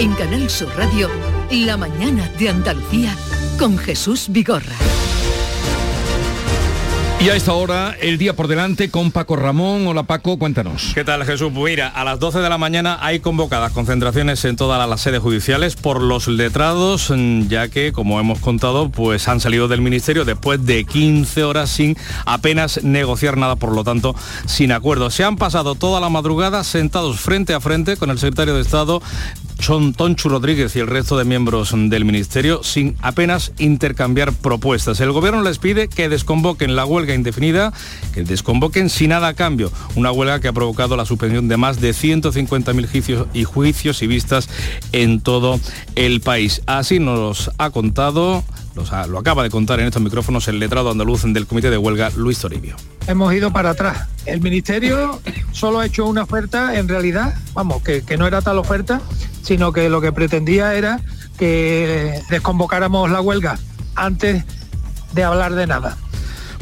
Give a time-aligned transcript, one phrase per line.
[0.00, 1.10] En Canal Sur Radio,
[1.50, 3.16] La mañana de Andalucía
[3.58, 4.76] con Jesús Vigorra.
[7.20, 9.88] Y a esta hora, el día por delante con Paco Ramón.
[9.88, 10.92] Hola Paco, cuéntanos.
[10.94, 11.50] ¿Qué tal Jesús?
[11.52, 15.18] Pues mira, a las 12 de la mañana hay convocadas concentraciones en todas las sedes
[15.18, 20.24] judiciales por los letrados, mm, ya que, como hemos contado, pues han salido del ministerio
[20.24, 24.14] después de 15 horas sin apenas negociar nada, por lo tanto,
[24.46, 25.10] sin acuerdo.
[25.10, 29.02] Se han pasado toda la madrugada sentados frente a frente con el secretario de Estado
[29.68, 34.98] Tonchu Rodríguez y el resto de miembros del Ministerio sin apenas intercambiar propuestas.
[35.00, 37.74] El Gobierno les pide que desconvoquen la huelga indefinida,
[38.14, 39.70] que desconvoquen sin nada a cambio.
[39.94, 44.06] Una huelga que ha provocado la suspensión de más de 150.000 juicios y juicios y
[44.06, 44.48] vistas
[44.92, 45.60] en todo
[45.96, 46.62] el país.
[46.64, 48.42] Así nos ha contado
[49.08, 52.38] lo acaba de contar en estos micrófonos el letrado andaluz del Comité de Huelga, Luis
[52.38, 52.76] Toribio.
[53.08, 54.06] Hemos ido para atrás.
[54.26, 55.18] El Ministerio
[55.52, 59.00] solo ha hecho una oferta, en realidad, vamos, que, no era tal oferta,
[59.42, 61.00] sino que lo que pretendía era
[61.38, 63.58] que desconvocáramos la huelga
[63.94, 64.44] antes
[65.14, 65.96] de hablar de nada.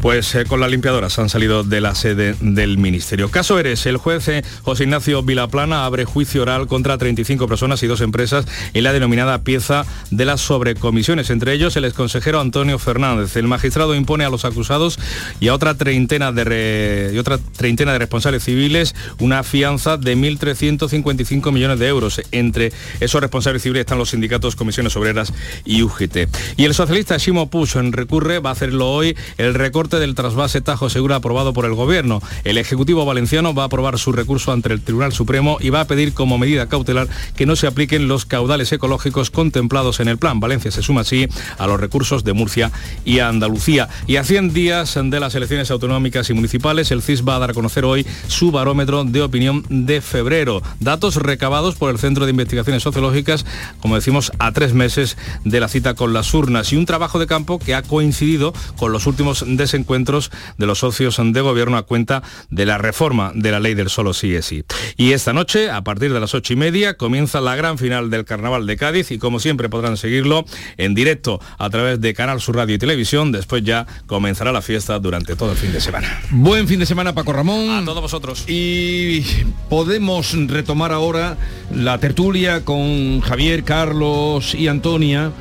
[0.00, 3.30] Pues eh, con las limpiadoras han salido de la sede del Ministerio.
[3.30, 7.86] Caso Eres, el juez eh, José Ignacio Vilaplana abre juicio oral contra 35 personas y
[7.86, 13.36] dos empresas en la denominada pieza de las sobrecomisiones, entre ellos el exconsejero Antonio Fernández.
[13.36, 14.98] El magistrado impone a los acusados
[15.40, 21.78] y a otra treintena de, otra treintena de responsables civiles una fianza de 1.355 millones
[21.78, 22.20] de euros.
[22.32, 25.32] Entre esos responsables civiles están los sindicatos, comisiones obreras
[25.64, 26.28] y UGT.
[26.56, 29.54] Y el socialista Shimo Push en recurre, va a hacerlo hoy, el
[29.86, 32.20] del trasvase Tajo Segura aprobado por el Gobierno.
[32.42, 35.84] El Ejecutivo Valenciano va a aprobar su recurso ante el Tribunal Supremo y va a
[35.86, 40.40] pedir como medida cautelar que no se apliquen los caudales ecológicos contemplados en el plan.
[40.40, 42.72] Valencia se suma así a los recursos de Murcia
[43.04, 43.88] y Andalucía.
[44.08, 47.50] Y a 100 días de las elecciones autonómicas y municipales, el CIS va a dar
[47.50, 50.62] a conocer hoy su barómetro de opinión de febrero.
[50.80, 53.46] Datos recabados por el Centro de Investigaciones Sociológicas,
[53.80, 57.28] como decimos, a tres meses de la cita con las urnas y un trabajo de
[57.28, 61.84] campo que ha coincidido con los últimos desencuentros encuentros de los socios de gobierno a
[61.84, 64.64] cuenta de la reforma de la ley del solo sí es sí.
[64.96, 68.24] Y esta noche, a partir de las ocho y media, comienza la gran final del
[68.24, 70.44] Carnaval de Cádiz y como siempre podrán seguirlo
[70.76, 73.32] en directo a través de Canal Sur Radio y Televisión.
[73.32, 76.20] Después ya comenzará la fiesta durante todo el fin de semana.
[76.30, 77.70] Buen fin de semana, Paco Ramón.
[77.70, 78.44] A todos vosotros.
[78.48, 79.22] Y
[79.68, 81.36] podemos retomar ahora
[81.74, 85.32] la tertulia con Javier, Carlos y Antonia.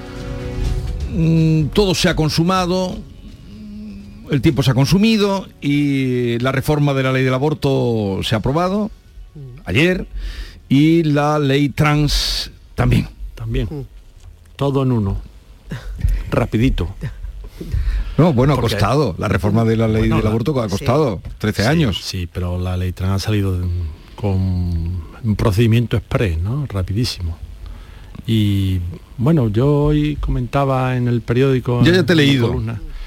[1.14, 2.98] Mm, todo se ha consumado,
[4.32, 8.40] el tiempo se ha consumido y la reforma de la ley del aborto se ha
[8.40, 8.92] aprobado
[9.66, 10.08] ayer
[10.70, 13.08] y la ley trans también.
[13.36, 13.68] También.
[14.56, 15.22] Todo en uno.
[16.32, 16.96] Rapidito.
[18.18, 19.16] No, bueno, ha costado.
[19.18, 22.02] La reforma de la ley del aborto ha costado 13 años.
[22.04, 23.58] Sí, pero la ley trans ha salido
[24.16, 24.32] con
[25.24, 26.66] un procedimiento express, ¿no?
[26.68, 27.38] Rapidísimo.
[28.26, 28.80] Y
[29.18, 31.84] bueno, yo hoy comentaba en el periódico...
[31.84, 32.56] Ya, ya te he leído.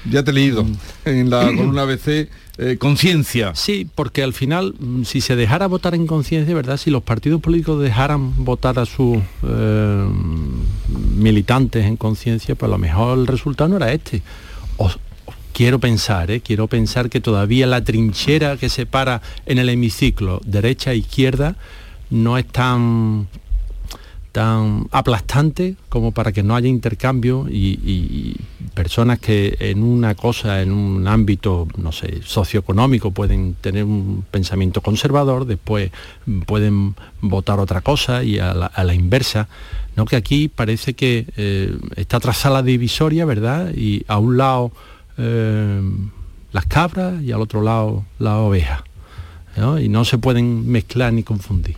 [0.09, 0.77] Ya te he leído mm.
[1.05, 2.29] en la columna ABC
[2.61, 3.55] eh, conciencia.
[3.55, 6.75] Sí, porque al final, mm, si se dejara votar en conciencia, ¿verdad?
[6.75, 10.07] Si los partidos políticos dejaran votar a sus eh,
[11.15, 14.21] militantes en conciencia, pues a lo mejor el resultado no era este.
[15.53, 16.41] quiero pensar, ¿eh?
[16.41, 21.55] quiero pensar que todavía la trinchera que separa en el hemiciclo derecha e izquierda
[22.09, 23.27] no es tan
[24.31, 28.35] tan aplastante como para que no haya intercambio y,
[28.73, 34.79] personas que en una cosa, en un ámbito, no sé, socioeconómico pueden tener un pensamiento
[34.79, 35.91] conservador, después
[36.45, 39.49] pueden votar otra cosa y a la, inversa.
[39.97, 40.05] ¿no?
[40.05, 43.73] Que aquí parece que eh, está trazada la divisoria, ¿verdad?
[43.75, 44.71] Y a un lado
[45.17, 45.81] eh,
[46.53, 48.85] las cabras y al otro lado la oveja.
[49.81, 51.75] Y no se pueden mezclar ni confundir.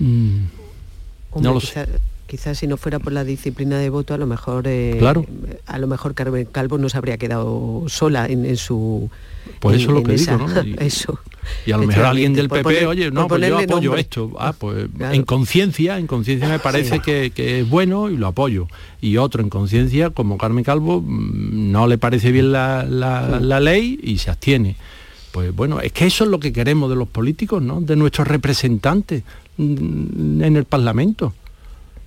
[0.00, 0.59] Mm
[1.36, 1.86] no lo sé.
[2.26, 5.26] Quizás si no fuera por la disciplina de voto, a lo mejor eh, claro.
[5.66, 9.10] a lo mejor Carmen Calvo no se habría quedado sola en, su
[9.58, 10.62] por eso lo que digo, ¿no?
[10.64, 11.18] Y, eso.
[11.66, 14.30] Y a lo mejor alguien del PP, oye, no, pues yo apoyo esto.
[14.38, 18.68] Ah, pues en conciencia, en conciencia me parece que, es bueno y lo apoyo.
[19.00, 23.98] Y otro en conciencia, como Carmen Calvo, mm, no le parece bien la, la ley
[24.04, 24.76] y se abstiene.
[25.32, 27.80] Pues bueno, es que eso es lo que queremos de los políticos, ¿no?
[27.80, 29.22] De nuestros representantes
[29.60, 31.34] en el Parlamento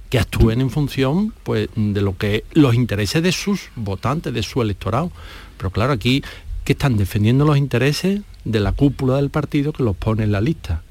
[0.09, 4.61] que actúen en función pues, de lo que los intereses de sus votantes, de su
[4.61, 5.11] electorado.
[5.57, 6.23] Pero claro, aquí
[6.63, 10.39] que están defendiendo los intereses de la cúpula del partido que los pone en la
[10.39, 10.83] lista.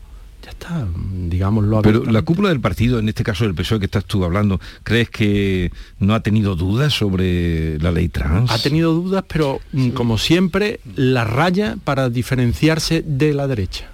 [0.44, 0.88] Ya está,
[1.28, 1.82] digámoslo.
[1.82, 5.08] Pero la cúpula del partido, en este caso del PSOE que estás tú hablando, ¿crees
[5.08, 5.70] que
[6.00, 8.50] no ha tenido dudas sobre la ley trans?
[8.50, 13.91] Ha tenido dudas, pero mm, como siempre, la raya para diferenciarse de la derecha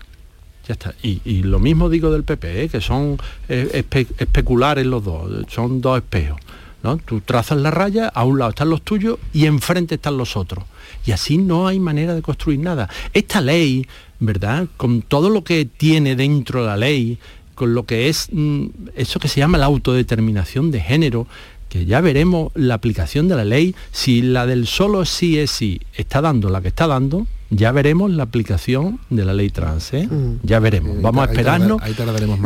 [1.03, 2.69] Y, lo mismo digo del PP, ¿eh?
[2.69, 3.19] que son
[3.49, 3.85] eh,
[4.19, 6.41] especulares los dos, son dos espejos.
[6.83, 6.97] ¿no?
[6.99, 10.65] Tú trazas la raya, a un lado están los tuyos y enfrente están los otros.
[11.05, 12.89] Y así no hay manera de construir nada.
[13.13, 13.87] Esta ley,
[14.21, 14.69] ¿verdad?
[14.77, 17.19] Con todo lo que tiene dentro la ley,
[17.55, 21.27] con lo que es mm, eso que se llama la autodeterminación de género,
[21.69, 25.81] que ya veremos la aplicación de la ley, si la del solo sí es sí
[25.95, 30.07] está dando la que está dando, ya veremos la aplicación de la ley trans, ¿eh?
[30.07, 30.41] mm.
[30.43, 31.01] ya veremos.
[31.01, 31.81] Vamos a esperarnos.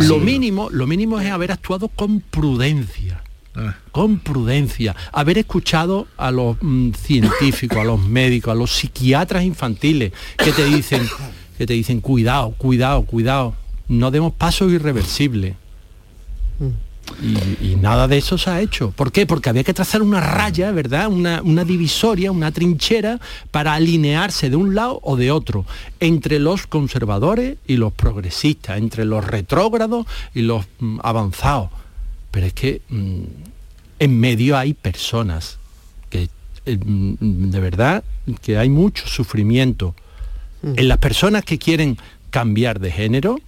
[0.06, 3.22] lo mínimo, lo mínimo es haber actuado con prudencia.
[3.54, 3.76] Ah.
[3.90, 10.12] Con prudencia, haber escuchado a los mm, científicos, a los médicos, a los psiquiatras infantiles
[10.38, 11.06] que te dicen,
[11.58, 13.54] que te dicen, cuidado, cuidado, cuidado,
[13.88, 15.56] no demos pasos irreversibles.
[17.20, 18.92] Y, nada de eso se ha hecho.
[18.92, 19.26] ¿Por qué?
[19.26, 21.08] Porque había que trazar una raya, ¿verdad?
[21.08, 23.18] Una, divisoria, una trinchera
[23.50, 25.64] para alinearse de un lado o de otro,
[26.00, 31.70] entre los conservadores y los progresistas, entre los retrógrados y los mm, avanzados.
[32.30, 33.22] Pero es que mm,
[33.98, 35.58] en medio hay personas
[36.08, 36.28] que
[36.66, 38.04] eh, mm, de verdad
[38.40, 39.94] que hay mucho sufrimiento.
[40.62, 41.98] En las personas que quieren
[42.30, 43.40] cambiar de género,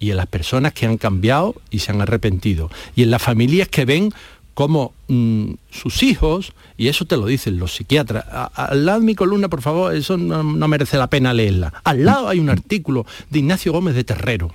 [0.00, 3.68] y en las personas que han cambiado y se han arrepentido, y en las familias
[3.68, 4.12] que ven
[4.54, 8.24] como mm, sus hijos, y eso te lo dicen los psiquiatras,
[8.54, 11.72] al lado de mi columna, por favor, eso no, merece la pena leerla.
[11.84, 14.52] Al lado hay un artículo de Ignacio Gómez de Terrero,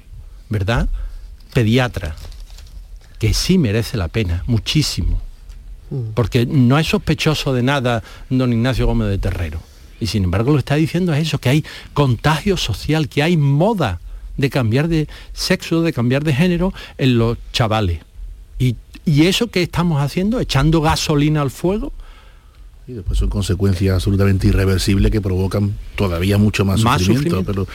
[0.49, 0.89] ¿verdad?
[1.53, 2.15] Pediatra,
[3.19, 5.21] que sí merece la pena, muchísimo.
[5.89, 6.13] Mm.
[6.13, 9.59] Porque no es sospechoso de nada don Ignacio Gómez de Terrero.
[9.99, 14.01] Y sin embargo lo está diciendo es eso, que hay contagio social, que hay moda
[14.37, 17.99] de cambiar de sexo, de cambiar de género en los chavales.
[18.59, 21.93] Y, eso que estamos haciendo, echando gasolina al fuego,
[22.87, 27.67] y después son consecuencias absolutamente irreversibles que provocan todavía mucho más, sufrimiento, Pero,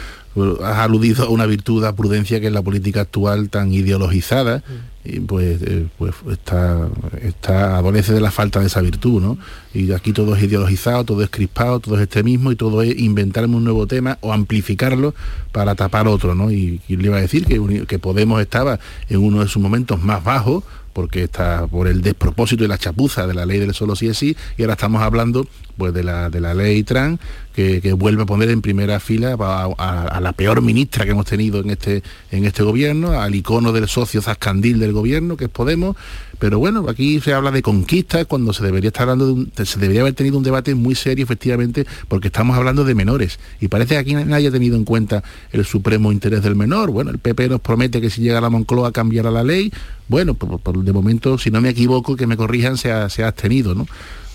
[0.65, 5.09] has aludido a una virtud de prudencia que es la política actual tan ideologizada, mm.
[5.09, 6.89] y pues, eh, pues está,
[7.23, 9.39] está, adolece de la falta de esa virtud, ¿no?
[9.75, 13.57] Y aquí todo es ideologizado, todo es crispado, todo es extremismo y todo es inventarme
[13.57, 15.13] un nuevo tema o amplificarlo
[15.51, 16.53] para tapar otro, ¿no?
[16.53, 18.79] Y, le iba a decir que, que Podemos estaba
[19.09, 20.63] en uno de sus momentos más bajos,
[20.93, 24.19] porque está por el despropósito y la chapuza de la ley del solo sí es
[24.19, 25.47] sí, y ahora estamos hablando
[25.77, 27.19] pues de la, de la ley trans,
[27.55, 31.71] que, vuelve a poner en primera fila a, la peor ministra que hemos tenido en
[31.71, 35.97] este, en este gobierno, al icono del socio zascandil del gobierno, que es Podemos,
[36.39, 40.01] pero bueno, aquí se habla de conquistas cuando se debería estar hablando de se debería
[40.01, 43.39] haber tenido un debate muy serio, efectivamente, porque estamos hablando de menores.
[43.61, 46.93] Y parece que aquí nadie ha tenido en cuenta el supremo interés del menor.
[46.93, 49.71] Bueno, el PP nos promete que si llega a la Moncloa cambiará la ley.
[50.09, 53.29] Bueno, por, de momento, si no me equivoco, que me corrijan, se ha, se ha
[53.29, 53.87] abstenido, ¿no?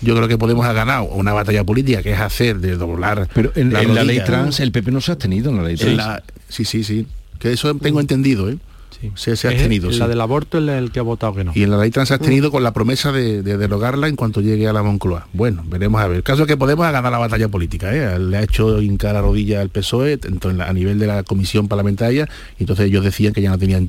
[0.02, 3.52] Yo creo que Podemos ha ganado una batalla política que es hacer de doblar pero
[3.54, 6.22] en la, ley trans el PP no se ha abstenido en la ley trans.
[6.48, 7.06] sí sí sí.
[7.38, 8.58] Que eso tengo entendido ¿eh?
[9.14, 9.90] Se, ha tenido.
[9.90, 11.52] La del aborto es el que ha votado que no.
[11.54, 14.68] Y en la ley trans ha tenido con la promesa de, derogarla en cuanto llegue
[14.68, 15.28] a la Moncloa.
[15.32, 16.18] Bueno, veremos a ver.
[16.18, 17.94] El caso es que Podemos ganar la batalla política.
[17.94, 18.18] ¿eh?
[18.18, 20.18] Le ha hecho hincar la rodilla al PSOE
[20.66, 22.28] a nivel de la comisión parlamentaria.
[22.58, 23.88] Y entonces ellos decían que ya no tenían,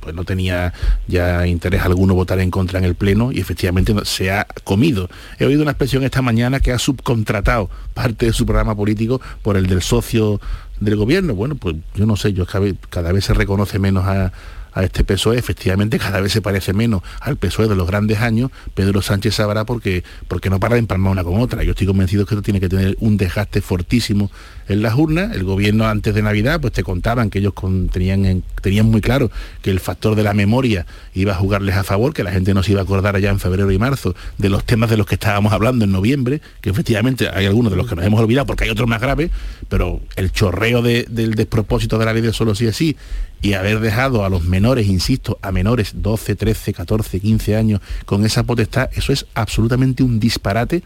[0.00, 0.72] pues no tenía
[1.06, 5.08] ya interés alguno votar en contra en el Pleno y efectivamente se ha comido.
[5.38, 9.56] He oído una expresión esta mañana que ha subcontratado parte de su programa político por
[9.56, 10.40] el del socio
[10.80, 11.34] del gobierno.
[11.34, 12.46] Bueno, pues yo no sé, yo
[12.90, 14.32] cada vez se reconoce menos a,
[14.78, 18.52] a este PSOE, efectivamente cada vez se parece menos al PSOE de los grandes años,
[18.74, 21.64] Pedro Sánchez sabrá porque, porque no para de empalmar una con otra.
[21.64, 24.30] Yo estoy convencido que esto tiene que tener un desgaste fortísimo
[24.68, 25.34] en las urnas.
[25.34, 27.54] El gobierno antes de Navidad pues te contaban que ellos
[27.90, 29.30] tenían, tenían muy claro
[29.62, 32.62] que el factor de la memoria iba a jugarles a favor, que la gente no
[32.62, 35.14] se iba a acordar allá en febrero y marzo de los temas de los que
[35.14, 38.64] estábamos hablando en noviembre, que efectivamente hay algunos de los que nos hemos olvidado porque
[38.64, 39.30] hay otros más graves,
[39.68, 42.96] pero el chorreo del despropósito de la ley de solo sí así
[43.40, 48.24] y haber dejado a los menores, insisto, a menores 12, 13, 14, 15 años con
[48.24, 50.82] esa potestad, eso es absolutamente un disparate.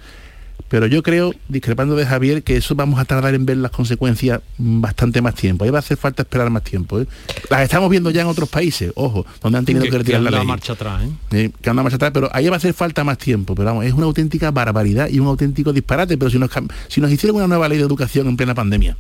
[0.73, 4.41] Pero yo creo, discrepando de Javier, que eso vamos a tardar en ver las consecuencias
[4.57, 5.65] bastante más tiempo.
[5.65, 6.99] Ahí va a hacer falta esperar más tiempo.
[6.99, 7.07] ¿eh?
[7.51, 10.47] Las estamos viendo ya en otros países, ojo, donde han tenido que, retirar la ley.
[10.47, 11.51] marcha atrás, ¿eh?
[11.61, 13.55] que anda marcha atrás, pero ahí va a hacer falta más tiempo.
[13.55, 16.17] Pero vamos, es una auténtica barbaridad y un auténtico disparate.
[16.17, 16.51] Pero si nos,
[16.89, 18.97] si nos hicieran una nueva ley de educación en plena pandemia,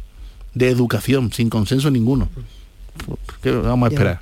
[0.52, 2.28] de educación, sin consenso ninguno,
[3.42, 4.20] ¿Qué vamos a esperar?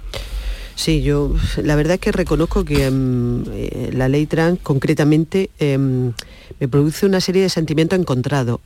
[0.81, 6.13] Sí, yo la verdad es que reconozco que em, eh, la ley trans concretamente em,
[6.59, 8.61] me produce una serie de sentimientos encontrados,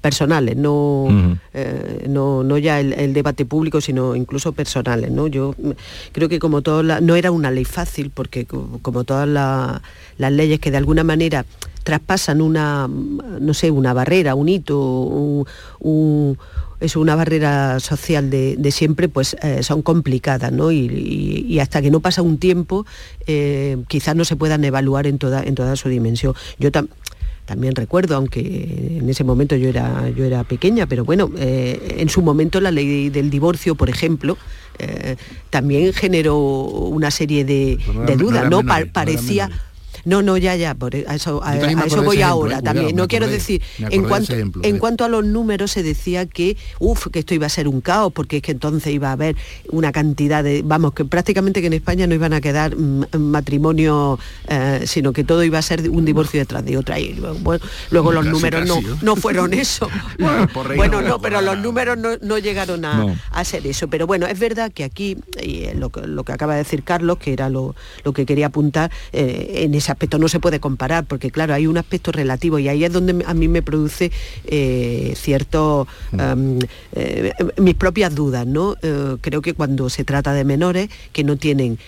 [0.00, 1.06] personales, no,
[1.54, 5.12] eh, no, no, ya el, debate público, sino incluso personales.
[5.12, 5.28] ¿no?
[5.28, 5.54] Yo
[6.10, 10.72] creo que como todas no era una ley fácil, porque como todas las leyes que
[10.72, 11.46] de alguna manera
[11.84, 14.80] traspasan una, no sé, una barrera, un hito,
[15.78, 16.38] un
[16.82, 20.72] es una barrera social de, siempre, pues eh, son complicadas, ¿no?
[20.72, 22.84] Y, hasta que no pasa un tiempo,
[23.26, 26.34] eh, quizás no se puedan evaluar en toda, en toda su dimensión.
[26.58, 26.70] Yo
[27.44, 32.08] también recuerdo, aunque en ese momento yo era, yo era pequeña, pero bueno, eh, en
[32.08, 34.36] su momento la ley del divorcio, por ejemplo,
[35.50, 37.78] también generó una serie de,
[38.18, 38.62] dudas, ¿no?
[38.92, 39.48] parecía
[40.04, 42.62] no, no, ya, ya, por e, eso, a, eso voy ahora ¿eh?
[42.62, 42.96] también.
[42.96, 47.20] no quiero decir, en cuanto, en cuanto a los números se decía que, uff, que
[47.20, 49.36] esto iba a ser un caos, porque es que entonces iba a haber
[49.70, 54.18] una cantidad de, vamos, que prácticamente que en España no iban a quedar mm, matrimonio,
[54.48, 56.98] eh, sino que todo iba a ser un divorcio detrás de otra.
[56.98, 59.88] Y bueno, luego los números no, no fueron eso.
[60.76, 63.88] bueno, no, pero los números no, llegaron a, a, ser eso.
[63.88, 67.32] Pero bueno, es verdad que aquí, y lo, lo, que acaba de decir Carlos, que
[67.32, 71.30] era lo, lo que quería apuntar, eh, en esa aspecto no se puede comparar, porque
[71.30, 74.10] claro, hay un aspecto relativo y ahí es donde a mí me produce
[74.46, 76.58] eh, cierto mm.
[76.94, 78.76] eh, mis propias dudas, ¿no?
[78.82, 81.78] Eh, creo que cuando se trata de menores que no tienen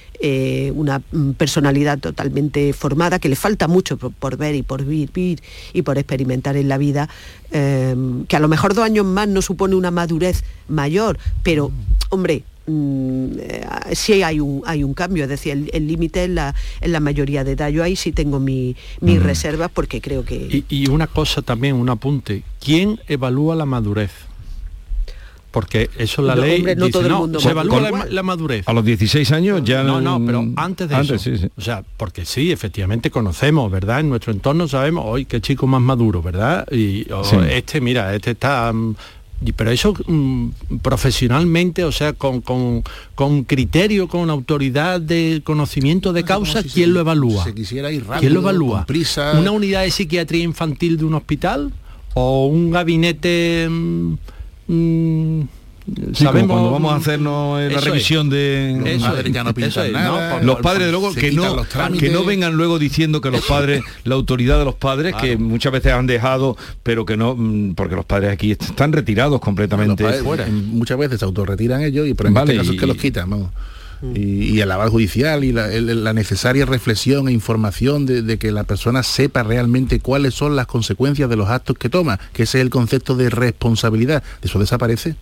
[0.74, 1.02] una
[1.36, 5.42] personalidad totalmente formada, que les falta mucho por, ver y por vivir
[5.74, 7.10] y por experimentar en la vida,
[7.50, 11.72] que a lo mejor dos años más no supone una madurez mayor, pero,
[12.08, 16.54] hombre, Mm, eh, sí hay un, hay un cambio, es decir, el límite en la,
[16.80, 17.68] en la mayoría de edad.
[17.68, 20.64] Yo ahí sí tengo mis mi reservas porque creo que...
[20.68, 24.12] Y, una cosa también, un apunte, ¿quién evalúa la madurez?
[25.50, 26.88] Porque eso la ley no,
[27.38, 28.66] se evalúa la, madurez.
[28.66, 30.00] A los 16 años ya no...
[30.00, 31.14] No, pero antes de eso.
[31.56, 34.00] O sea, porque sí, efectivamente conocemos, ¿verdad?
[34.00, 36.66] En nuestro entorno sabemos, hoy qué chico más maduro, ¿verdad?
[36.72, 37.06] Y
[37.48, 38.96] este, mira, este está mm,
[39.52, 40.48] pero eso mm,
[40.82, 42.42] profesionalmente, o sea, con,
[43.44, 47.44] criterio, con autoridad de conocimiento de causa, ¿quién lo evalúa?
[47.52, 48.86] quisiera ir ¿Quién lo evalúa?
[49.38, 51.72] ¿Una unidad de psiquiatría infantil de un hospital?
[52.14, 53.68] ¿O un gabinete...
[54.66, 55.42] Mm,
[55.86, 58.98] mm, sabemos cuando vamos a hacernos la revisión de
[60.42, 61.64] los padres de luego que no
[61.98, 65.72] que no vengan luego diciendo que los padres la autoridad de los padres que muchas
[65.72, 70.04] veces han dejado pero que no mm, porque los padres aquí están retirados completamente.
[70.22, 70.46] Fuera.
[70.46, 73.50] Muchas veces se autorretiran ellos y pero en este caso es que los quitan vamos.
[74.14, 79.02] Y, el aval judicial y la, necesaria reflexión e información de, de, que la persona
[79.02, 82.70] sepa realmente cuáles son las consecuencias de los actos que toma, que ese es el
[82.70, 84.22] concepto de responsabilidad.
[84.42, 85.16] Eso desaparece.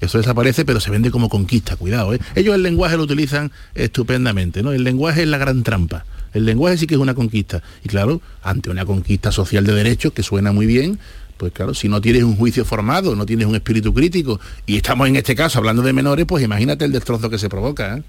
[0.00, 2.14] Eso desaparece, pero se vende como conquista, cuidado.
[2.14, 2.20] ¿eh?
[2.34, 4.72] Ellos el lenguaje lo utilizan estupendamente, ¿no?
[4.72, 6.04] El lenguaje es la gran trampa.
[6.32, 7.62] El lenguaje sí que es una conquista.
[7.84, 10.98] Y claro, ante una conquista social de derechos que suena muy bien,
[11.36, 15.08] pues claro, si no tienes un juicio formado, no tienes un espíritu crítico, y estamos
[15.08, 17.98] en este caso hablando de menores, pues imagínate el destrozo que se provoca.
[17.98, 18.02] ¿eh?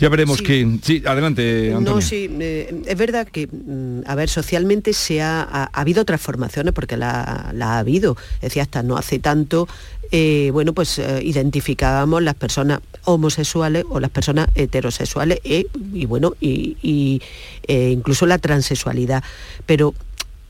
[0.00, 0.78] Ya veremos que...
[0.82, 1.96] Sí, adelante, Antonio.
[1.96, 6.72] No, sí, eh, es verdad que, mm, a ver, socialmente se ha, ha, habido transformaciones,
[6.72, 8.16] porque la, ha habido.
[8.40, 9.68] Decía, hasta no hace tanto,
[10.10, 17.20] eh, bueno, pues eh, identificábamos las personas homosexuales o las personas heterosexuales y, bueno, y,
[17.68, 19.22] incluso la transexualidad.
[19.66, 19.94] Pero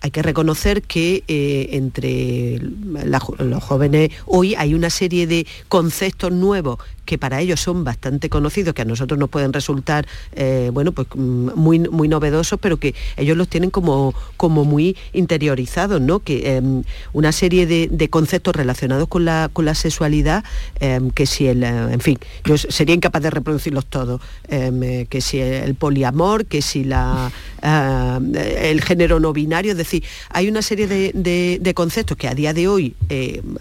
[0.01, 1.25] hay que reconocer que
[1.73, 6.79] entre los jóvenes hoy hay una serie de conceptos nuevos
[7.11, 11.09] que para ellos son bastante conocidos, que a nosotros nos pueden resultar eh, bueno, pues,
[11.13, 16.21] mm, muy, muy novedosos, pero que ellos los tienen como, como muy interiorizados, ¿no?
[16.21, 20.45] Que em, una serie de, conceptos relacionados con la, con la sexualidad,
[20.79, 25.21] em, que si el, eh, en fin, yo sería incapaz de reproducirlos todos, em, que
[25.21, 30.87] si el poliamor, que si la, el género no binario, es decir, hay una serie
[30.87, 32.95] de, conceptos que a día de hoy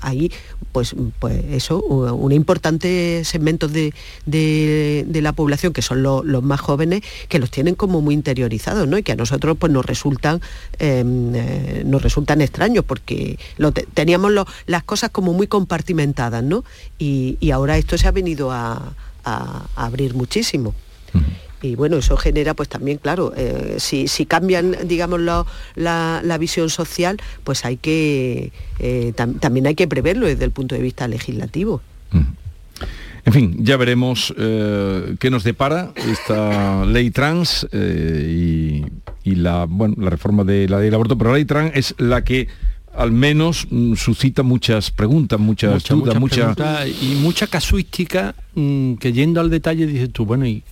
[0.01, 0.31] hay
[0.71, 7.39] pues, pues eso, un importante segmentos de, la población, que son los más jóvenes, que
[7.39, 8.97] los tienen como muy interiorizados, ¿no?
[8.97, 10.41] Y que a nosotros pues nos resultan,
[10.77, 14.31] em, eh, nos resultan extraños, porque lo teníamos
[14.65, 16.63] las cosas como muy compartimentadas, ¿no?
[16.97, 18.93] Y, ahora esto se ha venido a,
[19.75, 20.73] abrir muchísimo.
[21.61, 27.65] y bueno, eso genera pues también, claro, eh, si, cambian, digamos, la, visión social, pues
[27.65, 31.81] hay que, eh, también hay que preverlo desde el punto de vista legislativo.
[33.25, 38.83] En fin, ya veremos eh, qué nos depara esta ley trans y,
[39.23, 42.23] la, bueno, la reforma de la ley del aborto, pero la ley trans es la
[42.23, 42.47] que
[42.95, 46.53] al menos mm, suscita muchas preguntas, muchas dudas, mucha...
[46.87, 50.63] y mucha casuística mm, que yendo al detalle dices tú, bueno, ¿y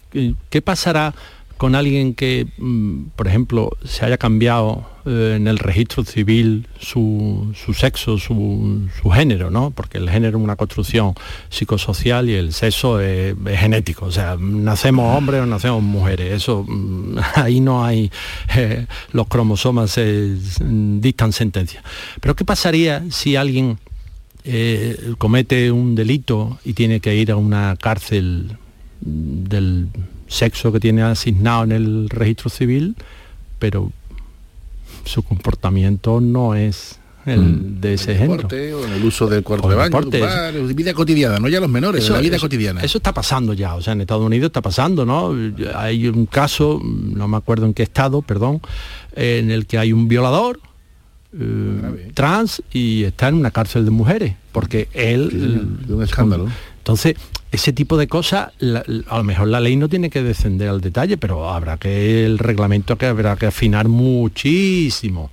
[0.49, 1.13] qué pasará
[1.57, 7.53] con alguien que, mm, por ejemplo, se haya cambiado eh, en el registro civil su,
[7.75, 9.71] sexo, su, género, ¿no?
[9.71, 11.13] Porque el género es una construcción
[11.49, 14.05] psicosocial y el sexo es, genético.
[14.05, 16.33] O sea, nacemos hombres o nacemos mujeres.
[16.33, 18.11] Eso, mm, ahí no hay,
[18.55, 19.99] eh, los cromosomas
[20.59, 21.83] dictan sentencia.
[22.21, 23.79] Pero ¿qué pasaría si alguien
[24.43, 28.57] eh, comete un delito y tiene que ir a una cárcel
[29.01, 29.89] del
[30.27, 32.95] sexo que tiene asignado en el registro civil,
[33.59, 33.91] pero
[35.05, 37.81] su comportamiento no es el Mm.
[37.81, 38.35] de ese el género.
[38.37, 41.49] deporte o en el uso del cuarto O de baño, deporte, bar, vida cotidiana, no
[41.49, 42.81] ya los menores, la vida cotidiana.
[42.81, 45.35] Eso está pasando ya, o sea, en Estados Unidos está pasando, ¿no?
[45.75, 48.61] Hay un caso, no me acuerdo en qué estado, perdón,
[49.13, 50.61] en el que hay un violador
[51.37, 55.29] eh, trans y está en una cárcel de mujeres, porque él...
[55.29, 56.47] Sí, de un escándalo.
[56.77, 57.15] Entonces,
[57.51, 60.81] ese tipo de cosas, la- a lo mejor la ley no tiene que descender al
[60.81, 65.29] detalle, pero habrá que, el reglamento que habrá que afinar muchísimo.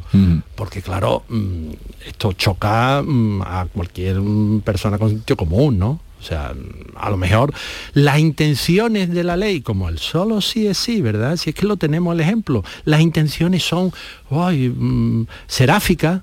[0.54, 1.70] Porque claro, mm,
[2.06, 6.00] esto choca mm, a cualquier mm, persona con sentido común, ¿no?
[6.20, 7.52] O sea, mm, a lo mejor
[7.94, 11.36] las intenciones de la ley, como el solo sí es sí, ¿verdad?
[11.36, 13.92] Si es que lo tenemos el ejemplo, las intenciones son
[14.30, 16.22] ay, mm, seráficas,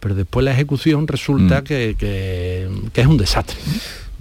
[0.00, 3.56] pero después la ejecución resulta que, que- que es un desastre.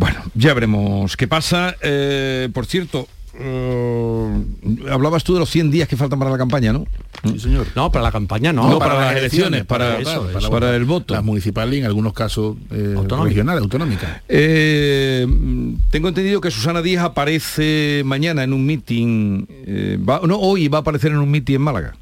[0.02, 1.76] Bueno, ya veremos qué pasa.
[1.82, 3.08] Eh, por cierto,
[3.40, 4.44] eh,
[4.90, 6.86] hablabas tú de los 100 días que faltan para la campaña, ¿no?
[7.24, 7.68] Sí, señor.
[7.76, 8.68] No, para la campaña no.
[8.68, 10.50] No, para las elecciones, para- eso, votar, eso.
[10.50, 11.14] para el voto.
[11.14, 14.22] Las municipales y en algunos casos eh, regionales, autonómicas.
[14.28, 20.38] Eh, mm, tengo entendido que Susana Díaz aparece mañana en un meeting, eh, va- no,
[20.40, 21.96] hoy va a aparecer en un meeting en Málaga.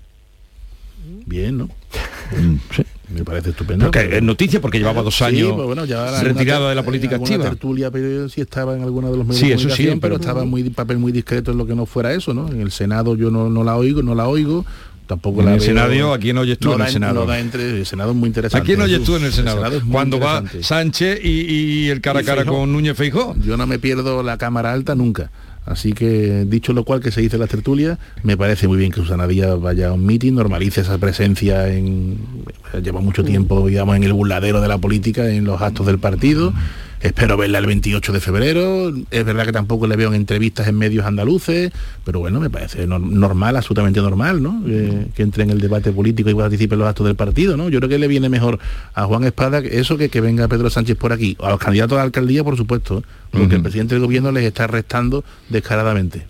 [1.26, 1.70] Bien, ¿no?
[2.74, 2.84] Sí.
[3.12, 3.86] Me parece estupendo.
[3.86, 6.84] Porque es noticia porque llevaba dos Sí, años pues bueno, ya la- retirada de la
[6.84, 7.50] política alguna activa.
[7.50, 10.16] tertulia, pero sí estaba en alguna de los medios Sí, de eso sí, pero, pero-
[10.18, 12.48] estaba muy papel muy discreto en lo que no fuera eso, ¿no?
[12.50, 14.64] En el Senado yo no, no la oigo, no la oigo,
[15.08, 17.26] tampoco En la el Senado, ¿a quién oyes tú no en el Senado?
[17.26, 18.62] no entre, el Senado es muy interesante.
[18.62, 19.82] ¿A quién oyes tú en el Senado?
[19.92, 20.44] Cuando va.
[20.62, 21.30] Sánchez y,
[21.86, 23.36] y el cara a cara con Núñez Feijó.
[23.44, 25.32] Yo no me pierdo la cámara alta nunca.
[25.70, 28.92] Así que, dicho lo cual que se dice en las tertulias, me parece muy bien
[28.92, 32.18] que Susana Díaz vaya a un meeting, normalice esa presencia en...
[32.84, 36.54] Lleva mucho tiempo, digamos, en el burladero de la política, en los actos del partido.
[37.02, 38.94] Espero verla el 28 de febrero.
[39.10, 41.72] Es verdad que tampoco le veo en entrevistas en medios andaluces,
[42.04, 44.62] pero bueno, me parece nor- normal, absolutamente normal, ¿no?
[44.66, 47.70] Que, que entre en el debate político y participe en los actos del partido, ¿no?
[47.70, 48.60] Yo creo que le viene mejor
[48.94, 51.38] a Juan Espada que eso que que venga Pedro Sánchez por aquí.
[51.42, 53.56] A los candidatos a la alcaldía, por supuesto, porque Ujú.
[53.56, 56.28] el presidente del gobierno les está restando descaradamente.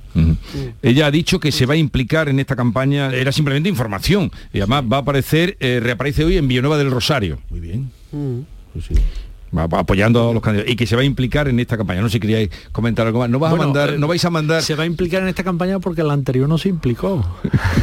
[0.84, 4.60] Ella ha dicho que se va a implicar en esta campaña, era simplemente información, y
[4.60, 7.90] además va a aparecer, eh, reaparece hoy en Villanueva del Rosario, Muy bien.
[8.74, 8.96] Pues sí.
[9.56, 12.02] Apoyando a los candidatos, y que se va a implicar en esta campaña.
[12.02, 13.30] No sé si queríais comentar algo más.
[13.30, 14.62] No vas Bueno, a mandar, eh, no vais a mandar.
[14.64, 17.26] Se va a implicar en esta campaña porque la anterior no se implicó.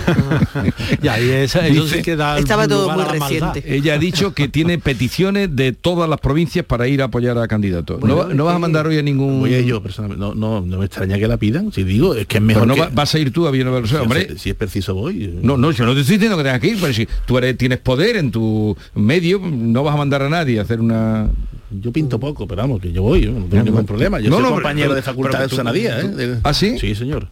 [1.03, 3.13] y ahí esa- eso Dice- sí que da Estaba todo muy maldad.
[3.13, 3.63] reciente.
[3.77, 7.49] Ella ha dicho que tiene peticiones de todas las provincias para ir a apoyar a
[7.49, 8.03] candidatos.
[8.03, 9.41] no, va- no vas a mandar hoy a ningún.
[9.41, 10.25] Voy a yo personalmente.
[10.25, 11.73] No, no, no me extraña que la pidan.
[11.73, 12.63] Si digo, es que es mejor.
[12.63, 14.29] Pero no que- va- vas a ir tú a Villanueva Rosario, hombre.
[14.35, 15.39] si, si es preciso voy.
[15.43, 17.57] No, no, yo no te estoy diciendo que tengas que ir, pero si tú eres,
[17.59, 21.29] tienes poder en tu medio, no vas a mandar a nadie a hacer una...
[21.71, 24.21] Yo pinto poco, pero vamos, que yo voy, yo no tengo ningún problema.
[24.21, 26.41] Yo No, soy no, compañero pero- de facultad de Díaz, ¿eh?
[26.45, 26.79] ¿Ah, sí?
[26.79, 27.29] Sí, señor.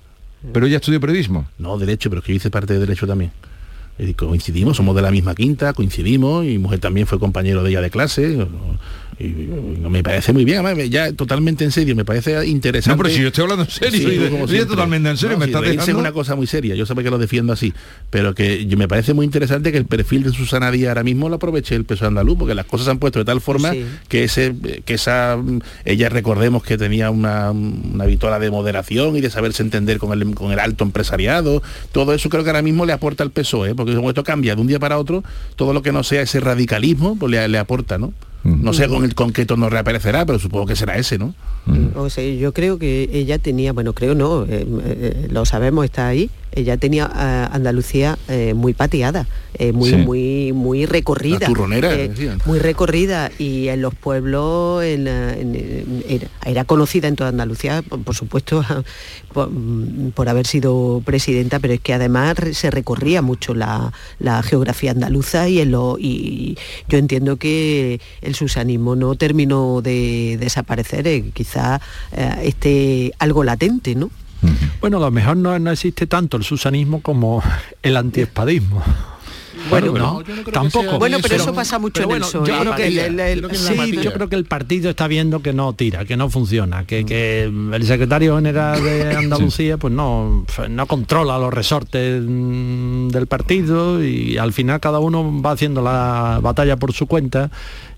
[0.53, 1.47] Pero ella estudió periodismo.
[1.59, 3.31] No, derecho, pero es que yo hice parte de derecho también.
[3.99, 7.71] Y coincidimos, somos de la misma quinta, coincidimos, y mi mujer también fue compañero de
[7.71, 8.47] ella de clase.
[9.17, 9.49] Y, y
[9.89, 12.97] me parece muy bien, además, ya totalmente en serio, me parece interesante.
[12.97, 15.47] No, pero si yo estoy hablando en serio, Sí, como totalmente en serio, No, me
[15.47, 15.93] reírse dejando...
[15.93, 17.73] es una cosa muy seria, yo sé que lo defiendo así,
[18.11, 21.29] pero que yo- me parece muy interesante que el perfil de Susana Díaz ahora mismo
[21.29, 23.85] lo aproveche el peso andaluz, porque las cosas se han puesto de tal forma Sí.
[24.09, 24.53] que ese
[24.85, 25.39] que esa
[25.85, 30.35] ella recordemos que tenía una, una vitola de moderación y de saberse entender con el,
[30.35, 33.75] con el alto empresariado, todo eso creo que ahora mismo le aporta al PSOE, ¿eh?
[33.85, 35.23] Porque esto cambia de un día para otro,
[35.57, 38.13] todo lo que no sea ese radicalismo, pues le, le aporta, ¿no?
[38.45, 41.35] No sé con el con qué tono reaparecerá, pero supongo que será ese, ¿no?
[41.97, 46.09] O sea, yo creo que ella tenía, bueno, creo no, eh, eh, lo sabemos, está
[46.09, 49.97] ahí, ella tenía a Andalucía eh, muy pateada, eh, muy, Sí.
[49.97, 51.49] muy, muy recorrida.
[51.49, 57.31] Eh, muy recorrida y en los pueblos en, en- en- era, era conocida en toda
[57.31, 58.63] Andalucía, por, por supuesto,
[59.33, 64.43] por, mm, por haber sido presidenta, pero es que además se recorría mucho la, la
[64.43, 71.07] geografía andaluza y, en lo, y yo entiendo que el susanismo no terminó de desaparecer,
[71.07, 71.81] eh, quizá
[72.13, 74.11] eh, esté algo latente, ¿no?
[74.81, 77.43] Bueno, a lo mejor no, no existe tanto el susanismo como
[77.83, 78.83] el antiespadismo.
[79.71, 80.99] Bueno, no, no, tampoco.
[80.99, 81.45] Bueno, pero eso.
[81.45, 82.47] eso pasa mucho Pero en bueno, el PSOE.
[82.49, 85.41] yo creo que El- el- el- creo Sí, yo creo que el partido está viendo
[85.41, 90.45] que no tira, que no funciona, que, que el secretario general de Andalucía pues no,
[90.69, 96.41] no controla los resortes mm, del partido y al final cada uno va haciendo la
[96.43, 97.51] batalla por su cuenta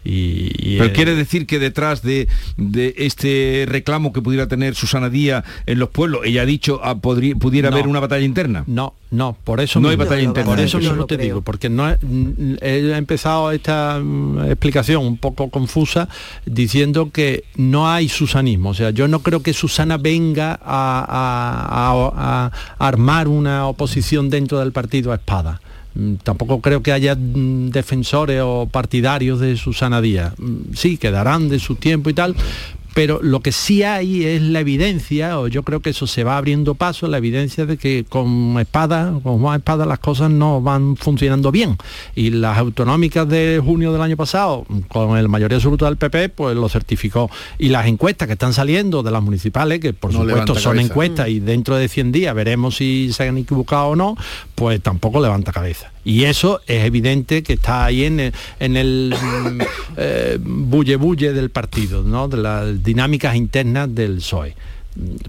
[0.08, 5.44] Y, Pero quiere decir que detrás de, de, este reclamo que pudiera tener Susana Díaz
[5.66, 8.62] en los pueblos, ella ha dicho, ah, podría, pudiera haber una batalla interna.
[8.66, 10.50] No, no, por eso no hay batalla interna.
[10.50, 16.08] Por eso mismo te digo, porque no he empezado esta mm, explicación un poco confusa
[16.44, 18.70] diciendo que no hay susanismo.
[18.70, 21.70] O sea, yo no creo que Susana venga a,
[22.16, 25.60] a armar una oposición dentro del partido a espada.
[25.96, 30.34] Mm, tampoco creo que haya mm, defensores o partidarios de Susana Díaz.
[30.38, 32.36] Mm, sí, quedarán de su tiempo y tal,
[32.96, 36.38] pero lo que sí hay es la evidencia, o yo creo que eso se va
[36.38, 40.96] abriendo paso, la evidencia de que con espada, con más espada las cosas no van
[40.96, 41.76] funcionando bien.
[42.14, 46.56] Y las autonómicas de junio del año pasado, con el mayoría absoluta del PP, pues
[46.56, 47.30] lo certificó.
[47.58, 51.38] Y las encuestas que están saliendo de las municipales, que por supuesto son encuestas y
[51.38, 54.16] dentro de 100 días veremos si se han equivocado o no,
[54.54, 55.92] pues tampoco levanta cabeza.
[56.06, 59.60] Y eso es evidente que está ahí en el, en el mm,
[59.96, 62.28] eh, bulle bulle del partido, ¿no?
[62.28, 64.54] de las dinámicas internas del PSOE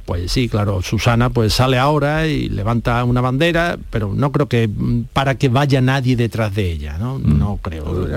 [0.05, 4.67] pues sí, claro, Susana pues sale ahora y levanta una bandera, pero no creo que
[4.67, 7.19] mm, para que vaya nadie detrás de ella, ¿no?
[7.19, 7.37] Mm.
[7.37, 8.07] No creo.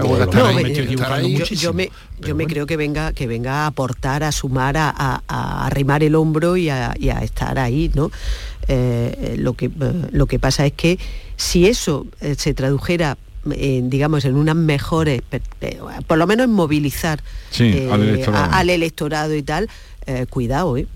[1.51, 4.95] yo, me, yo me creo que venga, que venga a aportar, a sumar, a,
[5.27, 8.11] a, arrimar el hombro y a, estar ahí, ¿no?
[8.69, 9.71] Eh, lo, que, eh,
[10.13, 10.99] lo que pasa es que
[11.37, 15.23] si eso eh, se tradujera digamos, en unas mejores,
[16.07, 17.23] por lo menos en movilizar
[17.91, 19.35] al, electorado.
[19.35, 19.67] y tal,
[20.29, 20.87] cuidado, ¿eh?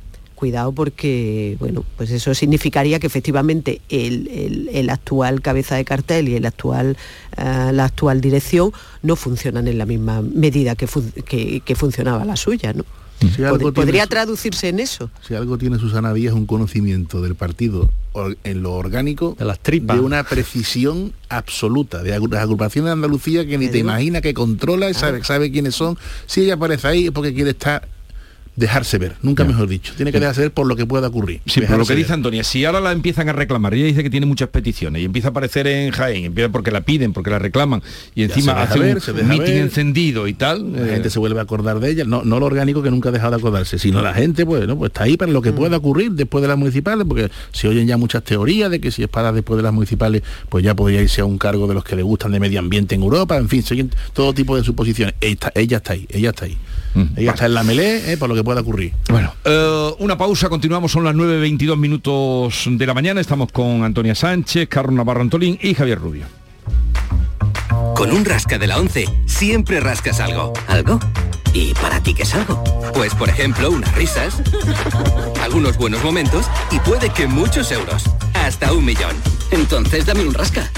[0.45, 6.45] Cuidado porque, bueno, pues eso significaría que efectivamente el, actual cabeza de cartel y el
[6.45, 6.99] actual,
[7.39, 10.87] eh, la actual dirección no funcionan en la misma medida que,
[11.65, 12.85] que, funcionaba la suya, ¿no?
[13.73, 15.09] podría traducirse en eso.
[15.27, 17.91] Si algo tiene Susana Díaz un conocimiento del partido
[18.43, 23.47] en lo orgánico, de las tripas, de una precisión absoluta, de las agrupaciones de Andalucía
[23.47, 25.97] que ni te imaginas que controla, y sabe, sabe quiénes son.
[26.27, 27.89] Si ella aparece ahí es porque quiere estar
[28.57, 29.95] dejarse ver, nunca mejor dicho.
[29.97, 31.41] Tiene que dejarse ver por lo que pueda ocurrir.
[31.47, 34.11] Sí, por lo que dice Antonia, si ahora la empiezan a reclamar, ella dice que
[34.11, 37.39] tiene muchas peticiones y empieza a aparecer en Jaén, empieza porque la piden, porque la
[37.39, 37.83] reclaman
[38.15, 40.73] y encima hace un mitin encendido y tal.
[40.73, 43.09] La gente eh, se vuelve a acordar de ella, no, no lo orgánico que nunca
[43.09, 44.77] ha dejado de acordarse, sino la gente, pues, ¿no?
[44.77, 45.57] pues está ahí para lo que mm.
[45.57, 49.03] pueda ocurrir después de las municipales, porque se oyen ya muchas teorías de que si
[49.03, 51.85] es para después de las municipales, pues ya podría irse a un cargo de los
[51.85, 54.63] que le gustan de medio ambiente en Europa, en fin, se oyen todo tipo de
[54.63, 55.15] suposiciones.
[55.21, 56.57] ella está ahí, ella está ahí.
[57.17, 58.93] Ella está en la melé eh, por lo que pueda ocurrir.
[59.09, 64.15] Bueno, eh, una pausa, continuamos, son las 9.22 minutos de la mañana, estamos con Antonia
[64.15, 66.27] Sánchez, Carlos Navarro Antolín y Javier Rubio.
[67.97, 70.53] Con un rasca de la 11 siempre rascas algo.
[70.67, 70.99] ¿Algo?
[71.53, 72.63] ¿Y para ti qué es algo?
[72.93, 74.43] Pues por ejemplo unas risas,
[75.41, 78.05] algunos buenos momentos y puede que muchos euros.
[78.35, 79.15] Hasta un millón.
[79.53, 80.69] Entonces dame un rasca.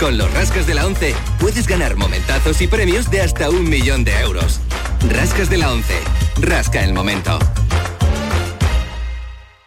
[0.00, 4.02] Con los rascas de la 11 puedes ganar momentazos y premios de hasta un millón
[4.02, 4.60] de euros.
[5.08, 5.94] Rascas de la 11.
[6.40, 7.38] Rasca el momento.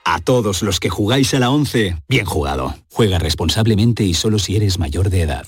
[0.05, 2.75] A todos los que jugáis a la 11, bien jugado.
[2.91, 5.47] Juega responsablemente y solo si eres mayor de edad.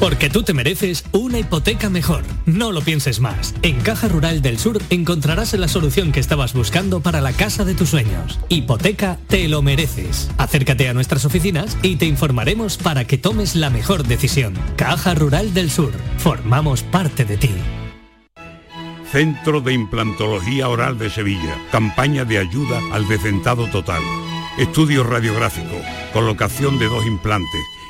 [0.00, 2.22] Porque tú te mereces una hipoteca mejor.
[2.44, 3.54] No lo pienses más.
[3.62, 7.74] En Caja Rural del Sur encontrarás la solución que estabas buscando para la casa de
[7.74, 8.38] tus sueños.
[8.50, 10.30] Hipoteca te lo mereces.
[10.36, 14.54] Acércate a nuestras oficinas y te informaremos para que tomes la mejor decisión.
[14.76, 15.92] Caja Rural del Sur.
[16.18, 17.50] Formamos parte de ti.
[19.10, 21.56] Centro de Implantología Oral de Sevilla.
[21.72, 24.02] Campaña de ayuda al decentado total.
[24.58, 25.80] Estudio radiográfico.
[26.12, 27.62] Colocación de dos implantes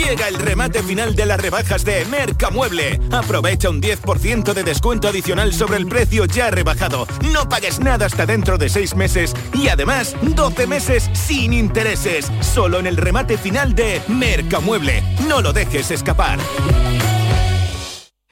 [0.00, 2.98] Llega el remate final de las rebajas de Mercamueble.
[3.12, 7.06] Aprovecha un 10% de descuento adicional sobre el precio ya rebajado.
[7.32, 12.32] No pagues nada hasta dentro de 6 meses y además 12 meses sin intereses.
[12.40, 15.02] Solo en el remate final de Mercamueble.
[15.28, 16.38] No lo dejes escapar.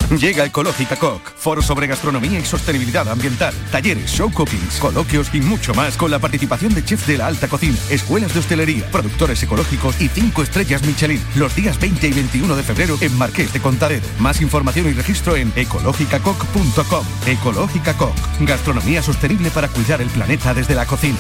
[0.19, 5.75] Llega Ecológica Coc, foro sobre gastronomía y sostenibilidad ambiental, talleres, show cookings, coloquios y mucho
[5.75, 10.01] más con la participación de chefs de la alta cocina, escuelas de hostelería, productores ecológicos
[10.01, 14.07] y 5 estrellas Michelin, los días 20 y 21 de febrero en Marqués de Contadero.
[14.19, 17.07] Más información y registro en ecológicacoc.com.
[17.27, 21.19] Ecológica Coc, gastronomía sostenible para cuidar el planeta desde la cocina.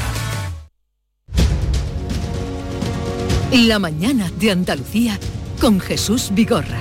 [3.53, 5.19] La mañana de Andalucía
[5.61, 6.79] con Jesús Vigorra.